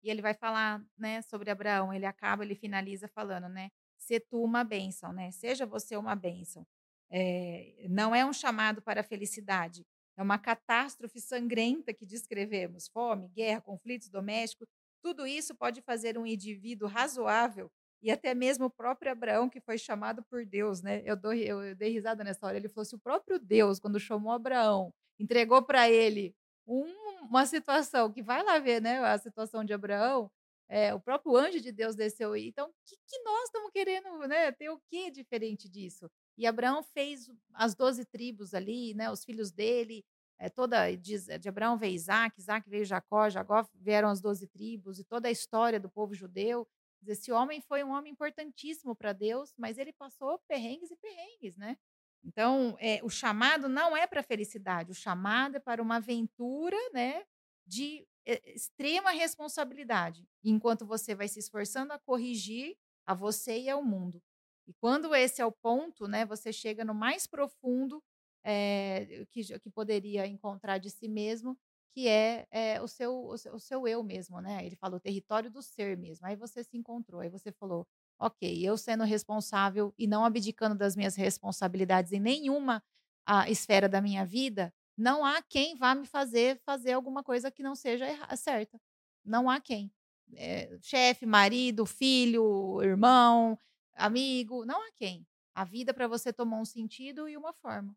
[0.02, 4.42] E ele vai falar, né, sobre Abraão, ele acaba, ele finaliza falando, né, "Se tu
[4.42, 6.66] uma bênção", né, "Seja você uma bênção".
[7.10, 9.84] Eh, não é um chamado para a felicidade,
[10.16, 14.68] é uma catástrofe sangrenta que descrevemos, fome, guerra, conflitos domésticos,
[15.02, 17.70] tudo isso pode fazer um indivíduo razoável
[18.02, 21.02] e até mesmo o próprio Abraão, que foi chamado por Deus, né?
[21.04, 22.56] Eu, dou, eu, dei risada nessa hora.
[22.56, 26.34] Ele falou: se o próprio Deus, quando chamou Abraão, entregou para ele
[26.66, 29.00] um- uma situação que vai lá ver, né?
[29.00, 30.30] A situação de Abraão,
[30.68, 32.36] é, o próprio anjo de Deus desceu.
[32.36, 34.52] Então, o que, que nós estamos querendo, né?
[34.52, 36.10] Ter o que diferente disso?
[36.36, 39.10] E Abraão fez as doze tribos ali, né?
[39.10, 40.04] Os filhos dele,
[40.38, 44.98] é, toda de, de Abraão veio Isaac, Isaac veio Jacó, Jacó vieram as doze tribos
[44.98, 46.66] e toda a história do povo judeu.
[47.06, 51.76] Esse homem foi um homem importantíssimo para Deus, mas ele passou perrengues e perrengues, né?
[52.24, 57.24] Então, é, o chamado não é para felicidade, o chamado é para uma aventura, né?
[57.66, 62.76] De e extrema responsabilidade, enquanto você vai se esforçando a corrigir
[63.06, 64.22] a você e ao mundo.
[64.66, 68.02] E quando esse é o ponto, né, você chega no mais profundo,
[68.44, 71.58] eh, que que poderia encontrar de si mesmo,
[71.98, 74.64] que é, eh, o seu o seu o seu eu mesmo, né.
[74.66, 77.86] Ele fala o território do ser mesmo, aí você se encontrou, aí você falou:
[78.20, 82.82] "Ok, eu sendo responsável e não abdicando das minhas responsabilidades em nenhuma,
[83.26, 87.62] ah, esfera da minha vida, não há quem vá me fazer fazer alguma coisa que
[87.62, 88.80] não seja certa.
[89.24, 89.92] Não há quem.
[90.34, 93.58] Eh, chefe, marido, filho, irmão,
[93.94, 95.26] amigo, não há quem.
[95.54, 97.94] A vida para você tomou um sentido e uma forma.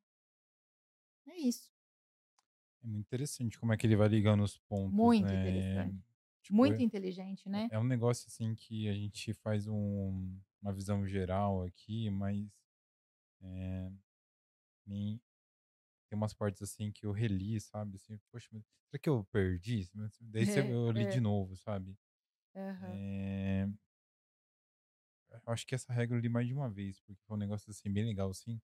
[1.27, 1.71] É isso.
[2.83, 5.33] É muito interessante como é que ele vai ligando os pontos, Muito né.
[5.33, 5.97] interessante.
[6.41, 7.71] Tipo, Muito é inteligente, né.
[7.71, 12.47] é um negócio, assim, que a gente faz um uma visão geral aqui, mas,
[13.41, 13.91] eh,
[14.85, 15.21] nem
[16.09, 19.89] tem umas partes, assim, que eu reli, sabe, assim, "Poxa, mas será que eu perdi?"
[20.21, 21.21] Daí É, eu li de é.
[21.21, 21.97] novo, sabe.
[22.83, 23.67] Eh,
[25.29, 27.69] eu acho que essa regra eu li mais de uma vez, porque foi um negócio,
[27.71, 28.61] assim, bem legal, assim,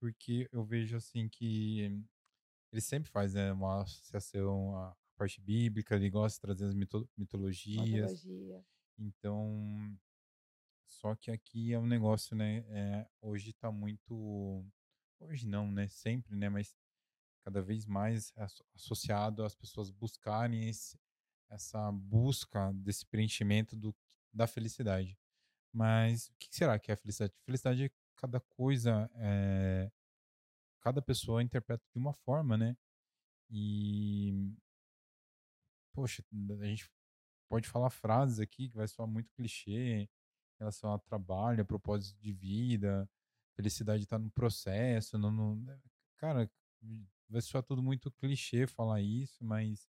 [0.00, 2.04] porque eu vejo, assim, que
[2.72, 7.08] ele sempre faz, né, uma associação à parte bíblica, ele gosta de trazer as mito
[7.16, 8.64] mitologias, Mitologia.
[8.98, 9.98] então
[10.86, 14.64] só que aqui é um negócio, né, eh, hoje tá muito
[15.20, 16.76] hoje não, né, sempre, né, mas
[17.44, 20.98] cada vez mais asso associado às pessoas buscarem esse
[21.50, 23.94] essa busca desse preenchimento do
[24.32, 25.18] da felicidade.
[25.72, 27.34] Mas o que será que é felicidade?
[27.44, 29.90] Felicidade é cada coisa, eh,
[30.80, 32.76] cada pessoa interpreta de uma forma, né.
[33.50, 34.32] E,
[35.92, 36.22] poxa,
[36.60, 36.88] a gente
[37.48, 40.08] pode falar frases aqui que vai soar muito clichê, em
[40.60, 43.08] relação a trabalho, a propósito de vida,
[43.56, 45.78] felicidade está no processo, não né,
[46.18, 46.50] cara,
[47.28, 49.88] vai soar tudo muito clichê falar isso, mas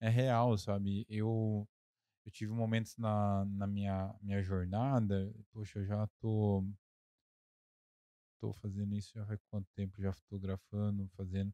[0.00, 1.06] é real, sabe.
[1.08, 1.68] Eu
[2.26, 6.64] eu tive momentos na na minha minha jornada, poxa, eu já tô
[8.40, 10.00] tô fazendo isso já faz quanto tempo?
[10.02, 11.52] Já fotografando, fazendo,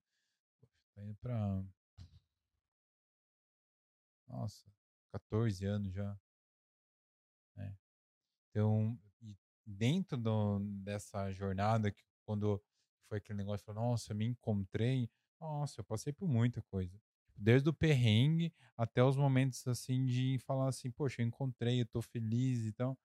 [0.61, 1.65] poxa, tá indo pra,
[4.29, 4.71] nossa,
[5.11, 6.17] 14 anos já,
[7.57, 7.75] né.
[8.51, 12.63] Então, e dentro do dessa jornada que quando
[13.09, 15.11] foi aquele negócio, falou: "Nossa, eu me encontrei",
[15.41, 16.99] nossa, eu passei por muita coisa.
[17.37, 22.03] Desde o perrengue até os momentos, assim, de falar assim: "Poxa, eu encontrei, eu tô
[22.03, 22.99] feliz", então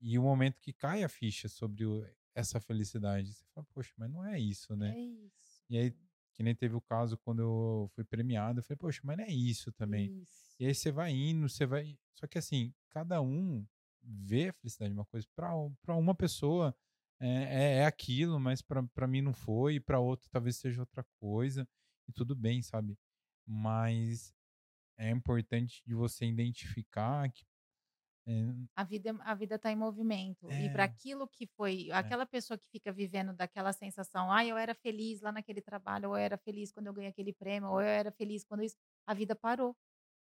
[0.00, 4.10] e o momento que cai a ficha sobre o essa felicidade, você fala: "Poxa, mas
[4.10, 4.94] não é isso, né".
[4.96, 5.62] É isso.
[5.70, 5.94] E aí,
[6.34, 9.30] que nem teve o caso quando eu fui premiado, eu falei: "Poxa, mas não é
[9.32, 10.08] isso também".
[10.22, 10.56] Isso.
[10.60, 13.66] E aí você vai indo, você vai só que assim, cada um
[14.02, 16.74] vê a felicidade de uma coisa, para uma pessoa
[17.20, 21.04] é é é aquilo, mas para mim não foi, e para outra talvez seja outra
[21.20, 21.68] coisa,
[22.08, 22.98] e tudo bem, sabe.
[23.46, 24.34] Mas
[24.98, 27.44] é importante de você identificar que,
[28.26, 31.98] eh A vida a vida está em movimento, e para é, aquilo que foi é,
[31.98, 36.16] aquela pessoa que fica vivendo daquela sensação: "Ai, eu era feliz lá naquele trabalho, ou
[36.16, 39.12] eu era feliz quando eu ganhei aquele prêmio, ou eu era feliz quando isso", a
[39.14, 39.76] vida parou.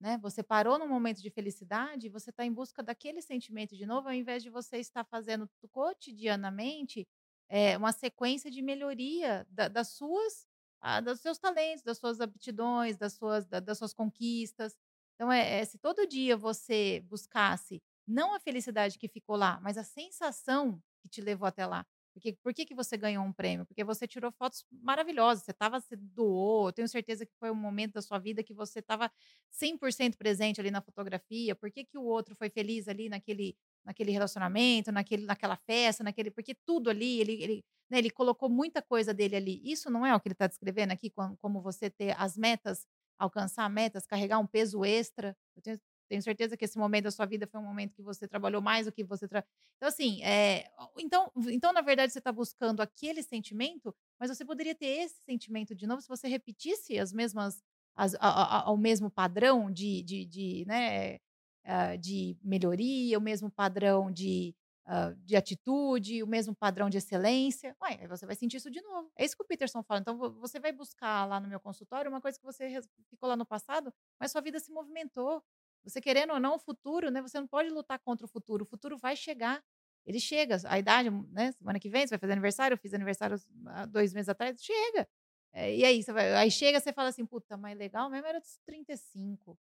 [0.00, 4.08] Né, você parou num momento de felicidade, você está em busca daquele sentimento de novo,
[4.08, 7.08] ao invés de você estar fazendo cotidianamente,
[7.48, 10.46] eh, uma sequência de melhoria da das suas
[10.80, 14.76] ah, dos seus talentos, das suas aptidões, das suas da das suas conquistas.
[15.22, 19.78] Então, é é se todo dia você buscasse, não a felicidade que ficou lá, mas
[19.78, 21.86] a sensação que te levou até lá.
[22.12, 23.64] Porque por que que você ganhou um prêmio?
[23.64, 27.54] Porque você tirou fotos maravilhosas, você estava você doou, eu tenho certeza que foi um
[27.54, 29.10] momento da sua vida que você estava
[29.48, 34.10] 100% presente ali na fotografia, por que que o outro foi feliz ali naquele naquele
[34.10, 39.14] relacionamento, naquele naquela festa, naquele porque tudo ali ele ele, né, ele colocou muita coisa
[39.14, 39.60] dele ali.
[39.64, 42.86] Isso não é o que ele está descrevendo aqui com como você ter as metas,
[43.24, 45.36] alcançar metas, carregar um peso extra.
[45.56, 48.28] Eu tenho tenho certeza que esse momento da sua vida foi um momento que você
[48.28, 49.42] trabalhou mais do que você tra
[49.76, 50.68] então assim, eh,
[50.98, 55.74] então então na verdade você está buscando aquele sentimento, mas você poderia ter esse sentimento
[55.74, 57.62] de novo se você repetisse as mesmas
[57.96, 61.18] as a a a o mesmo padrão de de de, né,
[61.66, 64.54] hã, de melhoria, o mesmo padrão de,
[64.86, 67.76] hã, de atitude, o mesmo padrão de excelência.
[67.82, 69.10] Ué, aí você vai sentir isso de novo.
[69.16, 72.10] É isso que o Peterson fala, então vo você vai buscar lá no meu consultório
[72.10, 72.80] uma coisa que você
[73.10, 75.42] ficou lá no passado, mas sua vida se movimentou.
[75.84, 78.66] Você querendo ou não, o futuro, né, você não pode lutar contra o futuro, o
[78.66, 79.62] futuro vai chegar.
[80.06, 83.36] Ele chega, a idade, né, semana que vem você vai fazer aniversário, eu fiz aniversário
[83.66, 85.08] há 2 meses atrás, chega.
[85.52, 88.40] Eh, e aí você vai aí chega, você fala assim: "Puta, mas legal mesmo era
[88.40, 89.58] dos 35".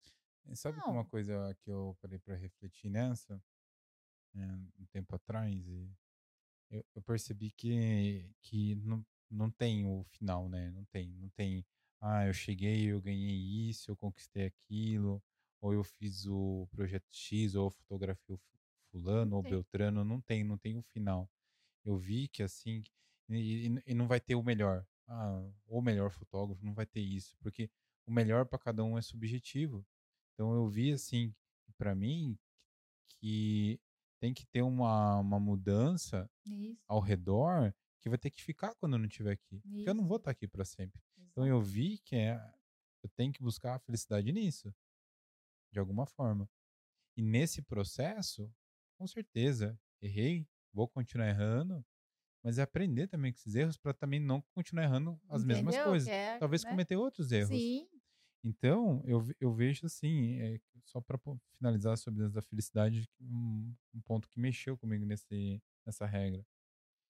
[0.46, 3.42] e sabe que uma Não, coisa que eu parei para refletir nessa,
[4.36, 5.90] eh, um tempo atrás e
[6.70, 11.64] eu eu percebi que que não não tem o final, né, não tem não tem:
[12.00, 13.34] "Ah, eu cheguei, eu ganhei
[13.70, 15.22] isso, eu conquistei aquilo",
[15.60, 18.58] ou eu fiz o projeto X, ou eu fotografei o fu-
[19.20, 19.50] Não fulano ou tem.
[19.50, 21.30] Beltrano, não tem, não tem o final.
[21.84, 22.82] Eu vi que assim,
[23.30, 24.86] e, e- e não vai ter o melhor.
[25.08, 27.70] Ah, o melhor fotógrafo, não vai ter isso, porque
[28.06, 29.86] o melhor para cada um é subjetivo.
[30.34, 31.34] Então eu vi assim,
[31.78, 32.38] para mim,
[33.20, 33.80] que
[34.20, 38.94] tem que ter uma, uma mudança Isso, ao redor que vai ter que ficar quando
[38.94, 39.60] eu não estiver aqui.
[39.60, 41.00] Porque eu não vou isso, estar aqui para sempre.
[41.30, 42.40] Então eu vi que é,
[43.02, 44.74] eu tenho que buscar a felicidade nisso,
[45.72, 46.48] de alguma forma.
[47.16, 48.52] E nesse processo,
[48.98, 51.84] com certeza, errei, vou continuar errando,
[52.42, 55.84] mas é aprender também com esses erros para também não continuar errando as mesmas Entendeu?
[55.84, 56.08] Que coisas.
[56.08, 56.70] é, Talvez né?
[56.70, 57.48] cometer outros erros.
[57.48, 57.88] Sim,
[58.48, 61.18] Então, eu, eu vejo assim, é, só para
[61.58, 66.46] finalizar sobre a felicidade, um, um ponto que mexeu comigo nesse, nessa regra,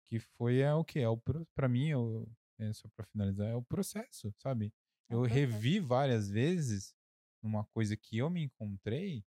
[0.06, 1.00] que foi é o que?
[1.00, 1.18] É o,
[1.54, 2.26] para mim, é o-
[2.58, 4.72] é, só para finalizar, é o processo, sabe?
[5.10, 5.38] é Eu processo.
[5.38, 6.94] revi várias vezes
[7.42, 9.22] numa coisa que eu me encontrei,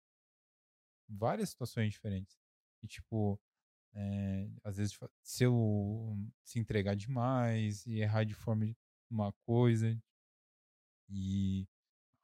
[1.08, 2.38] várias situações diferentes.
[2.80, 3.40] E, tipo,
[3.92, 8.76] é, às vezes, se eu se entregar demais e errar de forma de
[9.10, 10.00] uma coisa
[11.10, 11.66] e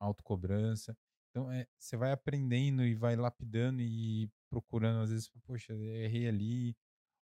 [0.04, 0.96] autocobrança.
[1.30, 6.76] Então, é, você vai aprendendo e vai lapidando e procurando, às vezes, poxa, errei ali,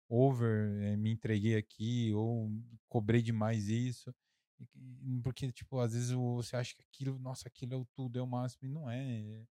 [0.08, 2.50] over, eh, me entreguei aqui, ou
[2.88, 4.14] cobrei demais isso.
[4.58, 8.22] Que- Porque, tipo, às vezes você acha que aquilo, nossa, aquilo é o tudo, é
[8.22, 9.44] o máximo, e não é.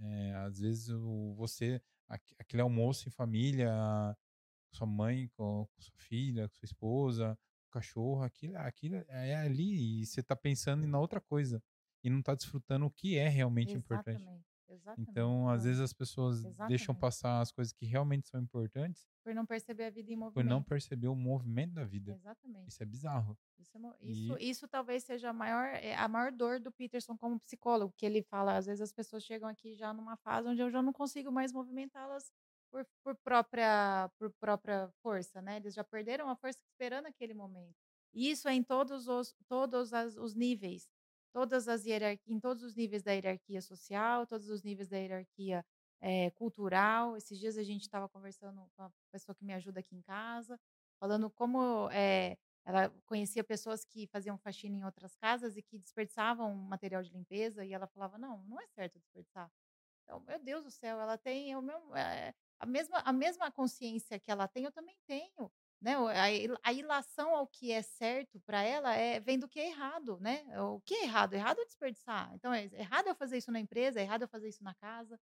[0.00, 3.70] É, às vezes o, você, aqu- aquele almoço em família,
[4.72, 7.38] sua mãe com, com sua filha, com sua esposa,
[7.70, 11.62] cachorro, aquilo, aquilo é ali, e você tá pensando na outra coisa,
[12.02, 14.22] e não tá desfrutando o que é realmente importante.
[14.22, 17.00] Exatamente, exatamente, Então, às vezes as pessoas deixam Exatamente.
[17.00, 20.62] passar as coisas que realmente são importantes Por não perceber a vida em por não
[20.62, 20.68] movimento.
[20.68, 22.12] perceber o movimento da vida.
[22.12, 22.68] Exatamente.
[22.68, 23.38] Isso é bizarro.
[23.58, 27.16] Isso, é isso, E isso talvez seja a maior, é, a maior dor do Peterson
[27.16, 30.60] como psicólogo, que ele fala, às vezes as pessoas chegam aqui já numa fase onde
[30.62, 32.32] eu já não consigo mais movimentá-las
[32.70, 35.56] por, por própria, por própria força, né?
[35.56, 37.74] Eles já perderam a força esperando aquele momento.
[38.14, 40.88] E isso é em todos os, todos as- os níveis,
[41.38, 45.64] todas as hierarquias, em todos os níveis da hierarquia social, todos os níveis da hierarquia
[46.00, 47.16] eh, cultural.
[47.16, 50.58] Esses dias a gente estava conversando com a pessoa que me ajuda aqui em casa,
[51.00, 56.54] falando como eh, ela conhecia pessoas que faziam faxina em outras casas e que desperdiçavam
[56.56, 59.48] material de limpeza, e ela falava: "Não, não é certo desperdiçar".
[60.04, 64.18] Então, meu Deus do céu, ela tem o mesmo, eh, a mesma a mesma consciência
[64.18, 68.62] que ela tem, eu também tenho, né, a a ilação ao que é certo para
[68.62, 70.44] ela, é vem do que é errado, né.
[70.60, 71.34] O que é errado?
[71.34, 72.32] Errado é desperdiçar.
[72.34, 75.18] Então é errado eu fazer isso na empresa, é errado eu fazer isso na casa.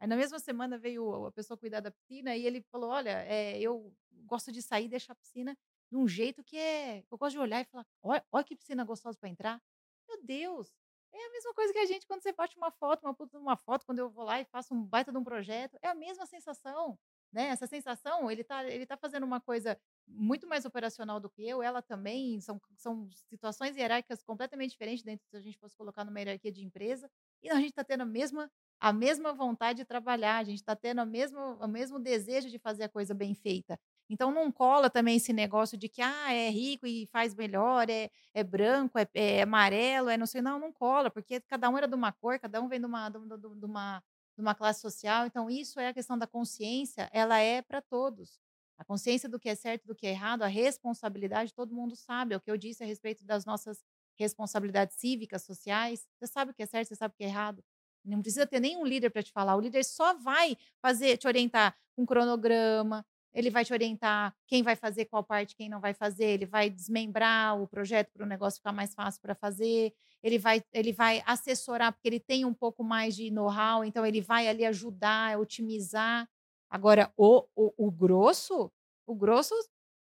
[0.00, 3.60] Aí na mesma semana veio a pessoa cuidar da piscina e ele falou: "Olha, eh,
[3.60, 3.94] eu
[4.26, 5.56] gosto de sair e deixar a piscina
[5.90, 8.84] de um jeito que é eu gosto de olhar e falar: "Olha olha que piscina
[8.84, 9.60] gostosa para entrar".
[10.08, 10.72] Meu Deus!
[11.12, 13.56] É a mesma coisa que a gente quando você bate uma foto, uma puta uma
[13.56, 16.26] foto, quando eu vou lá e faço um baita de um projeto, é a mesma
[16.26, 16.98] sensação,
[17.32, 19.78] né, essa sensação, ele tá ele tá fazendo uma coisa
[20.10, 25.26] muito mais operacional do que eu, ela também, são são situações hierárquicas completamente diferentes dentro
[25.28, 27.10] se a gente fosse colocar numa hierarquia de empresa,
[27.42, 28.50] e a gente tá tendo a mesma
[28.82, 32.58] a mesma vontade de trabalhar, a gente tá tendo a mesmo o mesmo desejo de
[32.58, 33.78] fazer a coisa bem feita.
[34.08, 38.10] Então não cola também esse negócio de que: "Ah, é rico e faz melhor, é
[38.34, 41.86] é branco, é é amarelo, é não sei não, não cola, porque cada um era
[41.88, 44.02] de uma cor, cada um vem de uma de de de uma
[44.36, 48.40] de uma classe social, então isso é a questão da consciência, ela é para todos.
[48.80, 52.32] A consciência do que é certo do que é errado, a responsabilidade, todo mundo sabe,
[52.32, 53.84] é o que eu disse a respeito das nossas
[54.18, 57.62] responsabilidades cívicas, sociais, você sabe o que é certo, você sabe o que é errado.
[58.02, 61.76] Não precisa ter nenhum líder para te falar, o líder só vai fazer te orientar
[61.94, 63.04] com cronograma,
[63.34, 66.70] ele vai te orientar quem vai fazer qual parte, quem não vai fazer, ele vai
[66.70, 71.22] desmembrar o projeto para o negócio ficar mais fácil para fazer, ele vai ele vai
[71.26, 76.26] assessorar, porque ele tem um pouco mais de know-how, então ele vai ali ajudar, otimizar.
[76.70, 78.72] Agora o o o grosso,
[79.06, 79.54] o grosso,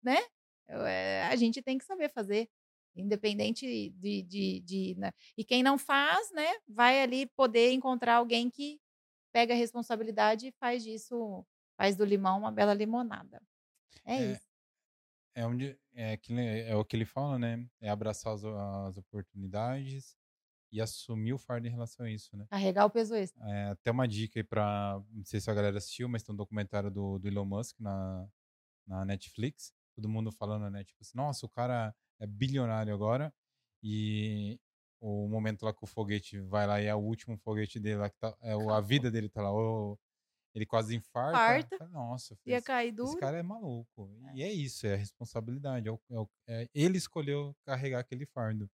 [0.03, 0.19] né,
[0.69, 2.49] eh, a gente tem que saber fazer,
[2.97, 8.51] independente de de de né, e quem não faz, né, vai ali poder encontrar alguém
[8.51, 8.81] que
[9.33, 11.47] pega a responsabilidade e faz disso
[11.79, 13.41] Faz do limão uma bela limonada.
[14.05, 14.49] É é, isso.
[15.35, 16.19] é onde é,
[16.71, 17.69] é o que ele fala, né?
[17.81, 20.17] É abraçar as, as oportunidades
[20.77, 22.47] e assumir o fardo em relação a isso, né?
[22.51, 23.43] Carregar o peso extra.
[23.49, 25.03] É, até uma dica aí pra.
[25.11, 28.29] Não sei se a galera assistiu, mas tem um documentário do, do Elon Musk na,
[28.87, 29.73] na Netflix.
[29.95, 30.85] Todo mundo falando, né?
[30.85, 33.33] Tipo assim, nossa, o cara é bilionário agora.
[33.83, 34.59] E
[35.01, 38.11] o momento lá que o foguete vai lá e é o último foguete dele lá,
[38.11, 39.51] que tá, é o- a vida dele tá lá.
[39.53, 39.99] ou
[40.55, 41.37] ele quase infarta.
[41.37, 43.19] Farta, Fala, Nossa, ia esse, cair esse duro.
[43.19, 44.11] cara é maluco.
[44.29, 44.37] É.
[44.37, 45.87] E é isso, é a responsabilidade.
[45.89, 48.69] é o- é o- é- ele escolheu carregar aquele fardo.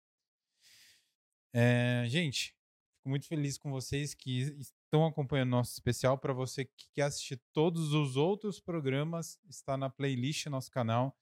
[1.54, 2.56] É, gente,
[2.98, 6.18] fico muito feliz com vocês que estão acompanhando nosso especial.
[6.18, 11.18] Para você que quer assistir todos os outros programas, está na playlist nosso canal.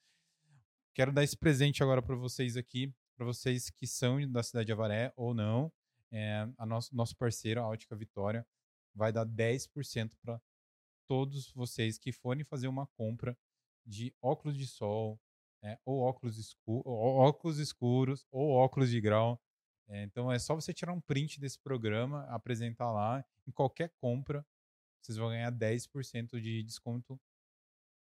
[0.94, 4.72] Quero dar esse presente agora para vocês aqui, para vocês que são da cidade de
[4.72, 5.72] Avaré ou não.
[6.12, 8.46] É, a nosso, nosso parceiro, a Ótica Vitória,
[8.96, 10.42] vai dar 10% para
[11.06, 13.38] todos vocês que forem fazer uma compra
[13.86, 15.20] de óculos de sol,
[15.64, 19.42] é, ou, óculos escu ou óculos escuros, ou óculos de grau.
[19.90, 24.46] É, então é só você tirar um print desse programa, apresentar lá, em qualquer compra,
[25.02, 27.20] vocês vão ganhar 10% de desconto.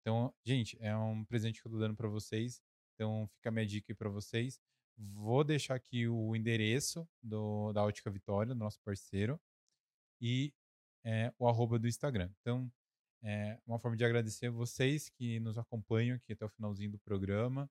[0.01, 2.61] Então, gente, é um presente que eu tô dando para vocês.
[2.93, 4.61] Então, fica a minha dica aí para vocês.
[4.97, 9.37] Vou deixar aqui o endereço do, da Ótica Vitória, nosso parceiro,
[10.21, 10.53] e
[11.03, 12.29] é, o arroba do Instagram.
[12.39, 12.71] Então,
[13.21, 16.99] é uma forma de agradecer a vocês que nos acompanham aqui até o finalzinho do
[16.99, 17.69] programa.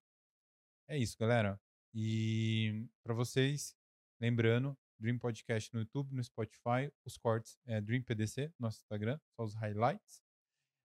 [0.89, 1.59] É isso, galera.
[1.95, 3.75] E para vocês,
[4.21, 9.45] lembrando, Dream Podcast no YouTube, no Spotify, os cortes é Dream PDC, nosso Instagram, só
[9.45, 10.23] os highlights.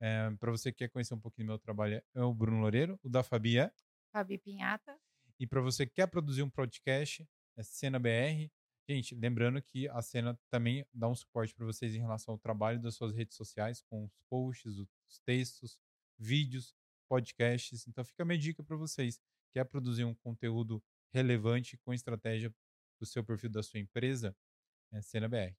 [0.01, 2.99] É, para você que quer conhecer um pouquinho do meu trabalho, é o Bruno Loureiro.
[3.03, 3.73] O da Fabi é?
[4.13, 4.99] Fabi Pinhata.
[5.39, 8.51] E para você que quer produzir um podcast, é Cena BR.
[8.89, 12.81] Gente, lembrando que a Cena também dá um suporte para vocês em relação ao trabalho
[12.81, 15.79] das suas redes sociais, com os posts, os textos,
[16.19, 16.75] vídeos,
[17.09, 17.87] podcasts.
[17.87, 19.21] Então fica a minha dica para vocês.
[19.53, 22.53] Quer produzir um conteúdo relevante com estratégia
[23.03, 24.35] do seu perfil da sua empresa?
[24.93, 25.57] É Cena BR.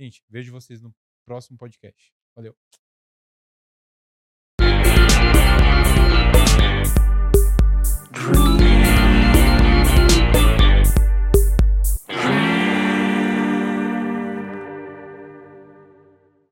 [0.00, 0.94] Gente, vejo vocês no
[1.26, 2.12] próximo podcast.
[2.34, 2.56] Valeu!